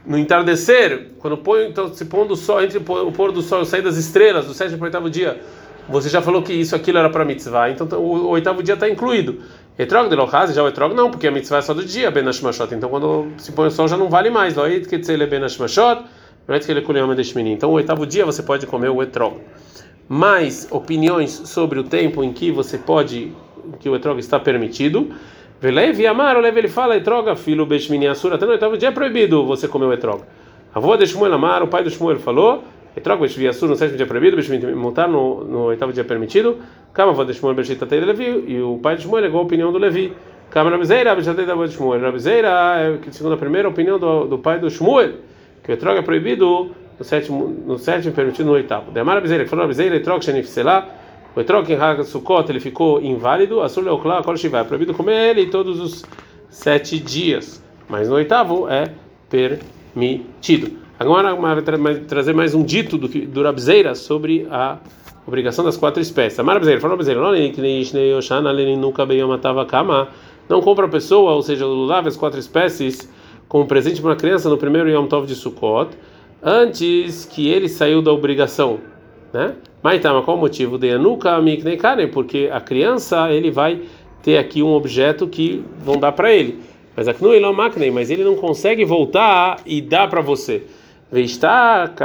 no 0.05 0.17
entardecer, 0.17 1.09
quando 1.19 1.38
põe, 1.38 1.67
então 1.67 1.93
se 1.93 2.05
põe 2.05 2.25
do 2.25 2.36
sol, 2.36 2.63
entre 2.63 2.77
o 2.77 3.12
pôr 3.12 3.31
do 3.31 3.41
sol 3.41 3.62
e 3.62 3.65
sair 3.65 3.81
das 3.81 3.98
estrelas, 3.98 4.45
do 4.45 4.53
sétimo 4.53 4.77
para 4.77 4.86
o 4.86 4.88
oitavo 4.88 5.09
dia, 5.09 5.39
você 5.89 6.07
já 6.07 6.21
falou 6.21 6.41
que 6.41 6.53
isso 6.53 6.75
aquilo 6.75 6.98
era 6.98 7.09
para 7.09 7.25
mitzvah, 7.25 7.69
então 7.69 7.88
o, 8.00 8.03
o 8.03 8.27
oitavo 8.29 8.63
dia 8.63 8.75
está 8.75 8.88
incluído. 8.88 9.41
Etrog 9.77 10.09
de 10.09 10.15
Lohaz, 10.15 10.53
já 10.53 10.63
o 10.63 10.67
etrog 10.67 10.93
não, 10.93 11.09
porque 11.09 11.27
a 11.27 11.31
mitzvah 11.31 11.57
é 11.57 11.62
só 11.62 11.74
do 11.74 11.83
dia, 11.83 12.12
Ben 12.12 12.24
Hashmashot. 12.24 12.74
Então 12.75 12.89
quando 12.89 13.27
se 13.38 13.51
põe 13.51 13.67
o 13.67 13.71
sol 13.71 13.88
já 13.88 13.95
não 13.95 14.09
vale 14.09 14.29
mais. 14.29 14.55
Loit 14.55 14.88
que 14.88 15.00
tzele 15.00 15.25
Ben 15.25 15.39
Hashmashot, 15.39 16.03
loit 16.48 16.65
que 16.65 16.71
ele 16.71 16.81
colheu 16.81 17.07
Então 17.13 17.69
o 17.69 17.74
oitavo 17.74 18.05
dia 18.05 18.25
você 18.25 18.43
pode 18.43 18.67
comer 18.67 18.89
o 18.89 19.01
etrog. 19.01 19.38
Mais 20.09 20.67
opiniões 20.71 21.29
sobre 21.29 21.77
o 21.77 21.83
tempo 21.83 22.23
em 22.23 22.33
que 22.33 22.51
você 22.51 22.79
pode, 22.79 23.31
que 23.79 23.87
o 23.87 23.95
etrog 23.95 24.19
está 24.19 24.39
permitido. 24.39 25.11
Velev 25.61 26.03
Amar, 26.07 26.35
o 26.35 26.43
ele 26.43 26.67
fala, 26.67 26.97
etroga, 26.97 27.35
filho 27.35 27.63
Beshmini 27.63 28.07
Asura, 28.07 28.33
até 28.33 28.45
no 28.47 28.53
oitavo 28.53 28.75
dia 28.75 28.89
é 28.89 28.91
proibido 28.91 29.45
você 29.45 29.67
comer 29.67 29.85
o 29.85 29.93
etrog. 29.93 30.23
A 30.73 30.79
avó 30.79 30.95
de 30.95 31.05
Shmuel 31.05 31.31
Amar, 31.35 31.61
o 31.61 31.67
pai 31.67 31.83
do 31.83 31.91
Shmuel 31.91 32.17
falou, 32.17 32.63
etrog 32.97 33.21
Beshvi 33.21 33.47
Asura 33.47 33.69
no 33.69 33.77
sétimo 33.77 33.97
dia 33.97 34.05
é 34.05 34.07
proibido, 34.07 34.35
Beshmini 34.35 34.73
montar 34.73 35.07
no, 35.07 35.43
no 35.43 35.59
oitavo 35.65 35.93
dia 35.93 36.01
é 36.01 36.03
permitido. 36.03 36.57
Kama 36.91 37.11
avó 37.11 37.23
de 37.23 37.35
Shmuel 37.35 37.53
Beshita 37.53 37.85
Tei 37.85 37.99
Levi, 37.99 38.45
e 38.47 38.59
o 38.61 38.79
pai 38.81 38.95
de 38.95 39.03
Shmuel 39.03 39.21
negou 39.21 39.41
a 39.41 39.43
opinião 39.43 39.71
do 39.71 39.77
Levi. 39.77 40.11
Kama 40.49 40.71
Rabizeira, 40.71 41.13
Beshita 41.13 41.35
Tei 41.35 41.45
de 41.45 41.73
Shmuel. 41.73 42.01
Rabizeira, 42.01 42.49
é, 42.79 43.11
segundo 43.11 43.33
a 43.33 43.37
primeira 43.37 43.69
opinião 43.69 43.99
do, 43.99 44.25
do 44.25 44.39
pai 44.39 44.57
do 44.57 44.71
Shmuel, 44.71 45.17
que 45.63 45.71
o 45.71 45.73
etrog 45.73 45.99
é 45.99 46.01
proibido 46.01 46.71
no 46.99 47.05
sétimo, 47.05 47.47
no 47.65 47.79
sétimo 47.79 48.13
permitido 48.13 48.47
no 48.47 48.51
oitavo. 48.51 48.91
Demar 48.91 49.15
Rabizeira, 49.15 49.45
que 49.45 49.49
falou 49.49 49.63
Rabizeira, 49.63 49.95
etrog 49.95 50.23
Shenifselá, 50.23 50.87
o 51.35 51.39
etrog 51.39 51.71
em 51.71 52.03
Sukkot 52.03 52.51
ele 52.51 52.59
ficou 52.59 53.01
inválido, 53.01 53.61
a 53.61 53.67
Leokla, 53.67 54.21
Kol 54.21 54.35
Shivá, 54.35 54.59
é 54.59 54.63
proibido 54.65 54.93
comer 54.93 55.29
ele 55.29 55.45
todos 55.45 55.79
os 55.79 56.03
sete 56.49 56.99
dias, 56.99 57.63
mas 57.87 58.09
no 58.09 58.15
oitavo 58.15 58.67
é 58.67 58.91
permitido. 59.29 60.77
Agora 60.99 61.33
vai 61.33 61.95
trazer 62.01 62.33
mais 62.33 62.53
um 62.53 62.61
dito 62.63 62.97
do, 62.97 63.07
do 63.07 63.43
Rabzeira 63.43 63.95
sobre 63.95 64.45
a 64.51 64.77
obrigação 65.25 65.63
das 65.63 65.77
quatro 65.77 66.01
espécies. 66.01 66.37
Amar 66.39 66.55
Rabzeira, 66.55 66.81
falou 66.81 66.97
Rabzeira, 66.97 67.21
não 70.49 70.61
compra 70.61 70.87
a 70.87 70.89
pessoa, 70.89 71.33
ou 71.33 71.41
seja, 71.43 71.65
o 71.65 71.89
as 71.93 72.17
quatro 72.17 72.39
espécies, 72.39 73.09
como 73.47 73.65
presente 73.67 74.01
para 74.01 74.09
uma 74.09 74.15
criança 74.17 74.49
no 74.49 74.57
primeiro 74.57 74.89
Yom 74.89 75.05
Tov 75.05 75.25
de 75.27 75.35
Sukkot, 75.35 75.91
antes 76.41 77.25
que 77.25 77.50
ele 77.50 77.67
saiu 77.67 78.01
da 78.01 78.12
obrigação, 78.12 78.79
né? 79.34 79.55
Mas 79.81 80.01
tá, 80.01 80.13
mas 80.13 80.25
qual 80.25 80.36
o 80.36 80.39
motivo 80.39 80.77
de 80.77 80.91
Anuka 80.91 81.39
Miknei 81.41 81.77
Porque 82.12 82.50
a 82.51 82.60
criança 82.60 83.31
ele 83.31 83.50
vai 83.50 83.81
ter 84.22 84.38
aqui 84.38 84.62
um 84.62 84.74
objeto 84.74 85.27
que 85.27 85.63
vão 85.84 85.98
dar 85.98 86.12
para 86.12 86.31
ele. 86.34 86.60
Mas 86.96 87.08
a 87.08 87.13
Knu 87.13 87.53
Maknei, 87.53 87.91
mas 87.91 88.10
ele 88.10 88.24
não 88.24 88.36
consegue 88.36 88.84
voltar 88.84 89.62
e 89.65 89.81
dar 89.81 90.10
para 90.10 90.22
você. 90.22 90.63
Veistar 91.12 91.96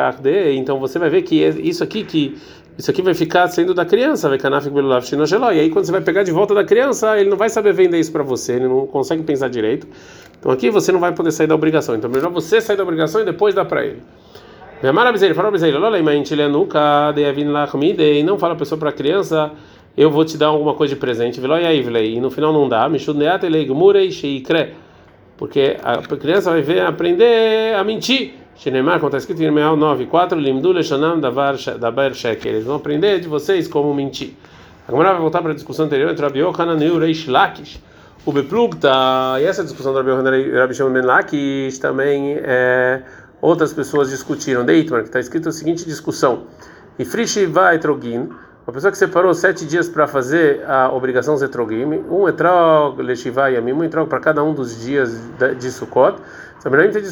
então 0.55 0.79
você 0.79 0.99
vai 0.99 1.11
ver 1.11 1.23
que 1.23 1.37
isso 1.37 1.85
aqui 1.85 2.05
que 2.05 2.39
isso 2.79 2.91
aqui 2.91 3.03
vai 3.03 3.13
ficar 3.13 3.47
sendo 3.49 3.75
da 3.75 3.85
criança, 3.85 4.29
vai 4.29 4.39
canafik 4.39 4.75
E 4.75 5.61
aí 5.61 5.71
quando 5.71 5.85
você 5.85 5.93
vai 5.93 6.01
pegar 6.01 6.23
de 6.23 6.33
volta 6.33 6.55
da 6.55 6.65
criança, 6.65 7.19
ele 7.19 7.29
não 7.29 7.37
vai 7.37 7.49
saber 7.49 7.73
vender 7.73 8.01
isso 8.01 8.11
para 8.11 8.23
você, 8.23 8.55
ele 8.55 8.69
não 8.69 8.87
consegue 8.87 9.23
pensar 9.23 9.49
direito. 9.49 9.87
Então 10.39 10.51
aqui 10.51 10.71
você 10.71 10.91
não 10.91 11.01
vai 11.01 11.13
poder 11.13 11.33
sair 11.33 11.47
da 11.47 11.55
obrigação. 11.55 11.95
Então 11.95 12.09
melhor 12.09 12.31
você 12.31 12.61
sair 12.61 12.77
da 12.77 12.83
obrigação 12.83 13.21
e 13.21 13.25
depois 13.25 13.55
dar 13.55 13.65
para 13.65 13.85
ele. 13.85 14.01
Fala 14.93 15.09
olha, 15.87 16.49
nunca 16.49 17.15
e 17.17 18.23
não 18.23 18.39
fala 18.39 18.53
a 18.53 18.57
pessoa 18.57 18.79
para 18.79 18.91
a 18.91 18.93
criança, 18.93 19.51
eu 19.97 20.11
vou 20.11 20.27
te 20.27 20.37
dar 20.37 20.49
alguma 20.49 20.75
coisa 20.75 20.95
de 20.95 21.01
presente, 21.01 21.41
e 21.41 22.21
no 22.21 22.31
final 22.31 22.53
não 22.53 22.69
dá, 22.69 22.87
porque 25.39 25.79
a 25.83 26.03
criança 26.19 26.51
vai 26.51 26.61
ver, 26.61 26.83
aprender 26.83 27.75
a 27.75 27.83
mentir. 27.83 28.35
Como 28.63 29.07
está 29.07 29.17
escrito 29.17 29.41
em 29.41 29.47
Irmeal 29.47 29.75
9, 29.75 30.05
4, 30.05 30.39
Limdu 30.39 30.73
Leshonam 30.73 31.19
Dabar 31.19 31.57
Sheker. 32.13 32.53
Eles 32.53 32.65
vão 32.65 32.77
aprender 32.77 33.21
de 33.21 33.27
vocês 33.27 33.67
como 33.67 33.95
mentir. 33.95 34.35
Agora 34.87 35.13
vai 35.13 35.21
voltar 35.23 35.41
para 35.41 35.53
a 35.53 35.55
discussão 35.55 35.87
anterior 35.87 36.11
entre 36.11 36.23
Rabi 36.23 36.41
Yohanan 36.41 36.85
e 36.85 36.99
Reish 36.99 37.27
Lakish. 37.27 37.81
Beplugta, 38.27 38.91
e 39.41 39.45
essa 39.45 39.63
discussão 39.65 39.93
do 39.93 39.99
Rabi 39.99 40.11
Yohanan 40.11 40.37
e 40.37 40.51
Rabi 40.51 40.75
Shimon 40.75 40.93
Ben 40.93 41.03
Lakish 41.03 41.79
também 41.79 42.37
é 42.43 43.03
outras 43.45 43.75
pessoas 43.75 44.09
discutiram. 44.09 44.65
Deitmar, 44.65 45.03
que 45.03 45.09
está 45.09 45.21
escrito 45.21 45.51
a 45.51 45.53
seguinte 45.53 45.85
discussão: 45.85 46.45
E 46.99 47.05
Frishi 47.05 47.45
vai 47.45 47.79
trogin, 47.79 48.31
uma 48.67 48.73
pessoa 48.73 48.91
que 48.91 48.97
separou 48.97 49.35
sete 49.35 49.67
dias 49.67 49.89
para 49.89 50.07
fazer 50.07 50.65
a 50.67 50.91
obrigação 50.91 51.37
zetrogim, 51.37 51.85
um 51.85 52.27
etrog 52.27 53.03
leshivá 53.03 53.49
yamim, 53.49 53.73
um 53.73 53.85
etrog 53.85 54.09
para 54.09 54.21
cada 54.21 54.43
um 54.43 54.55
dos 54.55 54.81
dias 54.81 55.21
de 55.59 55.71
Sukkot. 55.71 56.17
Também 56.63 56.91
tem, 56.91 57.03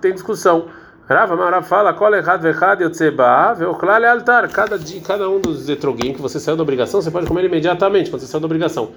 tem 0.00 0.12
discussão. 0.12 0.66
Rava 1.08 1.36
Marav 1.36 1.64
fala, 1.64 1.94
errado, 2.16 2.44
errado, 2.48 2.82
é 2.82 4.10
altar. 4.10 4.48
Cada 4.48 4.76
cada 5.00 5.30
um 5.30 5.40
dos 5.40 5.68
etrogim 5.68 6.12
que 6.12 6.20
você 6.20 6.40
saiu 6.40 6.56
da 6.56 6.64
obrigação, 6.64 7.00
você 7.00 7.12
pode 7.12 7.26
comer 7.26 7.44
imediatamente 7.44 8.10
quando 8.10 8.22
você 8.22 8.26
saiu 8.26 8.40
da 8.40 8.46
obrigação. 8.46 8.90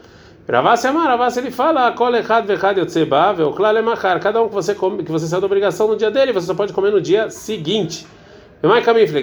Ravassi 0.51 0.87
Amar, 0.87 1.07
Ravassi 1.07 1.37
ele 1.37 1.51
fala. 1.51 1.93
Cada 4.19 4.41
um 4.41 4.47
que 4.49 4.55
você, 4.55 4.73
come, 4.73 5.03
que 5.03 5.11
você 5.11 5.27
saiu 5.27 5.41
da 5.41 5.45
obrigação 5.45 5.87
no 5.87 5.95
dia 5.95 6.09
dele, 6.09 6.33
você 6.33 6.47
só 6.47 6.55
pode 6.55 6.73
comer 6.73 6.91
no 6.91 6.99
dia 6.99 7.29
seguinte. 7.29 8.07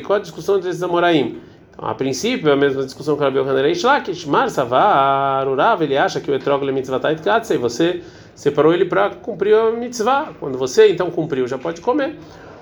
Qual 0.07 0.19
a 0.19 0.21
discussão 0.21 0.59
entre 0.59 0.71
esses 0.71 0.85
Amoraim? 0.85 1.41
Então, 1.73 1.89
a 1.89 1.95
princípio, 1.97 2.49
é 2.49 2.53
a 2.53 2.57
mesma 2.57 2.85
discussão 2.85 3.17
que 3.17 3.25
Rabi 3.25 3.39
Yohanan 3.39 3.69
Ishlakish, 3.69 4.25
Mar 4.25 4.49
Savar, 4.51 5.49
Urav, 5.49 5.83
ele 5.83 5.99
acha 5.99 6.21
que 6.21 6.31
o 6.31 6.35
Etrogel 6.35 6.69
é 6.69 6.73
mitzvah 6.73 7.01
tait 7.01 7.21
katzei, 7.21 7.59
você 7.59 8.05
separou 8.33 8.73
ele 8.73 8.85
para 8.85 9.11
cumprir 9.11 9.57
a 9.57 9.73
mitzvah. 9.73 10.29
Quando 10.39 10.57
você 10.57 10.93
então 10.93 11.11
cumpriu, 11.11 11.49
já 11.49 11.59
pode 11.59 11.81
comer. 11.81 12.17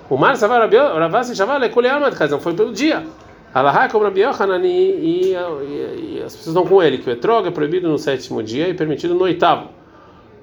O 0.09 0.17
Mar 0.17 0.35
Savar, 0.37 0.67
Ravassi 0.67 1.35
Shavar, 1.35 1.59
Lekoleamad, 1.59 2.15
não 2.31 2.39
foi 2.39 2.55
pelo 2.55 2.73
dia. 2.73 3.05
Alahá 3.55 3.87
como 3.87 4.03
Rabi 4.03 4.19
Yohanan 4.19 4.61
e, 4.65 5.33
as 6.25 6.35
pessoas 6.35 6.47
estão 6.47 6.65
com 6.65 6.83
ele, 6.83 6.97
que 6.97 7.09
o 7.09 7.13
etrog 7.13 7.47
é 7.47 7.51
proibido 7.51 7.87
no 7.87 7.97
sétimo 7.97 8.43
dia 8.43 8.67
e 8.67 8.73
permitido 8.73 9.15
no 9.15 9.23
oitavo. 9.23 9.69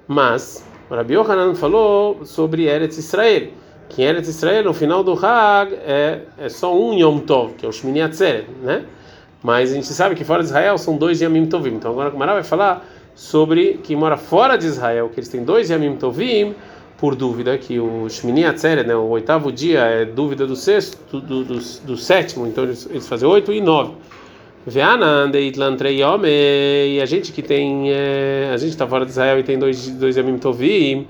Mas 0.09 0.67
Rabi 0.91 1.13
Yohanan 1.13 1.55
falou 1.55 2.25
sobre 2.25 2.65
Eretz 2.65 2.97
Israel, 2.97 3.49
que 3.91 4.01
em 4.01 4.07
Eretz 4.07 4.29
Israel, 4.29 4.65
no 4.65 4.73
final 4.73 5.05
do 5.05 5.13
Hag, 5.13 5.75
é, 5.75 6.21
é 6.39 6.49
só 6.49 6.75
um 6.75 6.95
Yom 6.95 7.19
Tov, 7.19 7.53
que 7.53 7.67
é 7.67 7.69
o 7.69 7.73
Shmini 7.73 8.01
Atzeret, 8.01 8.47
né? 8.63 8.87
Mas 9.43 9.73
a 9.73 9.75
gente 9.75 9.89
sabe 9.89 10.15
que 10.15 10.25
fora 10.25 10.43
de 10.43 10.47
Israel 10.47 10.79
são 10.79 10.97
dois 10.97 11.21
Yamim 11.21 11.45
Tovim. 11.45 11.75
Então 11.75 11.91
agora 11.91 12.09
o 12.15 12.19
Mará 12.19 12.33
vai 12.33 12.43
falar 12.43 12.83
sobre 13.15 13.79
quem 13.85 13.95
mora 13.95 14.17
fora 14.17 14.57
de 14.57 14.65
Israel, 14.65 15.11
que 15.11 15.21
eles 15.21 15.29
têm 15.29 15.45
dois 15.45 15.69
Yamim 15.69 15.97
Tovim, 15.97 16.55
por 17.03 17.15
dúvida, 17.17 17.59
que 17.59 17.81
o 17.81 18.09
Shmini 18.09 18.45
Atzeret, 18.45 18.87
né, 18.87 18.95
o 18.95 19.09
oitavo 19.09 19.51
dia, 19.51 19.81
é 19.81 20.05
dúvida 20.05 20.47
do 20.47 20.55
sexto, 20.55 21.19
do, 21.19 21.43
do, 21.43 21.59
do 21.59 21.97
sétimo, 21.97 22.47
então 22.47 22.63
eles, 22.63 22.89
eles 22.89 23.09
fazem 23.09 23.29
oito 23.29 23.53
e 23.53 23.61
nove. 23.61 23.95
E 24.65 24.81
a 27.01 27.05
gente 27.05 27.33
que 27.33 27.43
tem, 27.43 27.91
é, 27.91 28.53
a 28.55 28.57
gente 28.57 28.71
está 28.71 28.87
fora 28.87 29.05
de 29.05 29.11
Israel 29.11 29.41
e 29.41 29.43
tem 29.43 29.59
dois, 29.59 29.89
dois 29.89 30.17
Yamim 30.17 30.39
Tovim, 30.39 31.09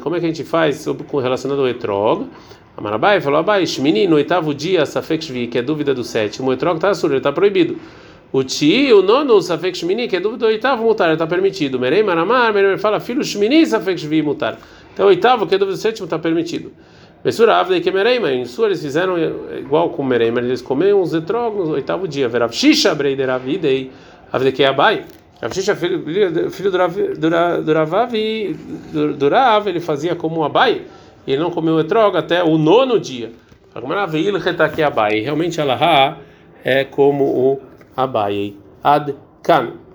como 0.00 0.14
é 0.14 0.20
que 0.20 0.26
a 0.26 0.28
gente 0.28 0.44
faz 0.44 0.76
sobre, 0.76 1.02
com 1.02 1.18
relacionado 1.18 1.58
ao 1.58 1.66
Etrog? 1.66 2.28
Amarabai 2.76 3.20
falou, 3.20 3.40
Abai, 3.40 3.66
Shmini, 3.66 4.06
no 4.06 4.14
oitavo 4.14 4.54
dia, 4.54 4.86
Safek 4.86 5.24
Shvi, 5.24 5.48
que 5.48 5.58
é 5.58 5.62
dúvida 5.62 5.92
do 5.92 6.04
sétimo, 6.04 6.50
o 6.50 6.52
Etrog 6.52 6.76
está 6.76 6.94
surdo, 6.94 7.16
está 7.16 7.32
proibido. 7.32 7.76
O 8.30 8.44
Ti, 8.44 8.92
o 8.92 9.02
nono, 9.02 9.34
o 9.34 9.42
Safek 9.42 9.76
Shmini, 9.78 10.06
que 10.06 10.16
é 10.16 10.20
do 10.20 10.44
oitavo, 10.44 10.84
mutar, 10.84 11.12
está 11.12 11.26
permitido. 11.26 11.78
Merei 11.78 12.02
Maramar, 12.02 12.52
Merei 12.52 12.76
fala, 12.76 13.00
filho 13.00 13.24
Shmini, 13.24 13.64
Safek 13.64 13.98
Shvi, 13.98 14.20
mutar. 14.22 14.58
Então, 14.92 15.06
o 15.06 15.08
oitavo, 15.08 15.46
que 15.46 15.54
é 15.54 15.58
do 15.58 15.76
sétimo, 15.76 16.04
está 16.04 16.18
permitido. 16.18 16.72
Messura 17.24 17.56
Avdei 17.56 17.80
que 17.80 17.90
Mereima, 17.90 18.30
em 18.30 18.44
sua 18.44 18.66
eles 18.66 18.80
fizeram 18.80 19.16
igual 19.58 19.90
com 19.90 20.04
Mereima, 20.04 20.40
eles 20.40 20.62
comeram 20.62 21.02
os 21.02 21.12
etrog 21.12 21.56
no 21.56 21.70
oitavo 21.72 22.06
dia. 22.06 22.28
Verav 22.28 22.52
Shisha 22.52 22.94
Breiderav 22.94 23.48
Idei, 23.48 23.90
Avdei 24.32 24.52
que 24.52 24.62
Abai. 24.64 25.04
Rav 25.40 25.52
filho, 26.50 26.70
do 26.70 26.78
Rav, 26.78 26.96
do 29.16 29.28
Rav, 29.28 29.68
ele 29.68 29.80
fazia 29.80 30.14
como 30.16 30.44
Abai, 30.44 30.82
ele 31.26 31.38
não 31.38 31.50
comeu 31.50 31.78
etrog 31.78 32.16
até 32.16 32.42
o 32.42 32.58
nono 32.58 32.98
dia. 32.98 33.32
Realmente 35.22 35.60
Allah 35.60 36.18
é 36.64 36.84
como 36.84 37.24
o 37.24 37.67
Abai. 37.98 38.54
Ad 38.86 39.18
kan. 39.42 39.82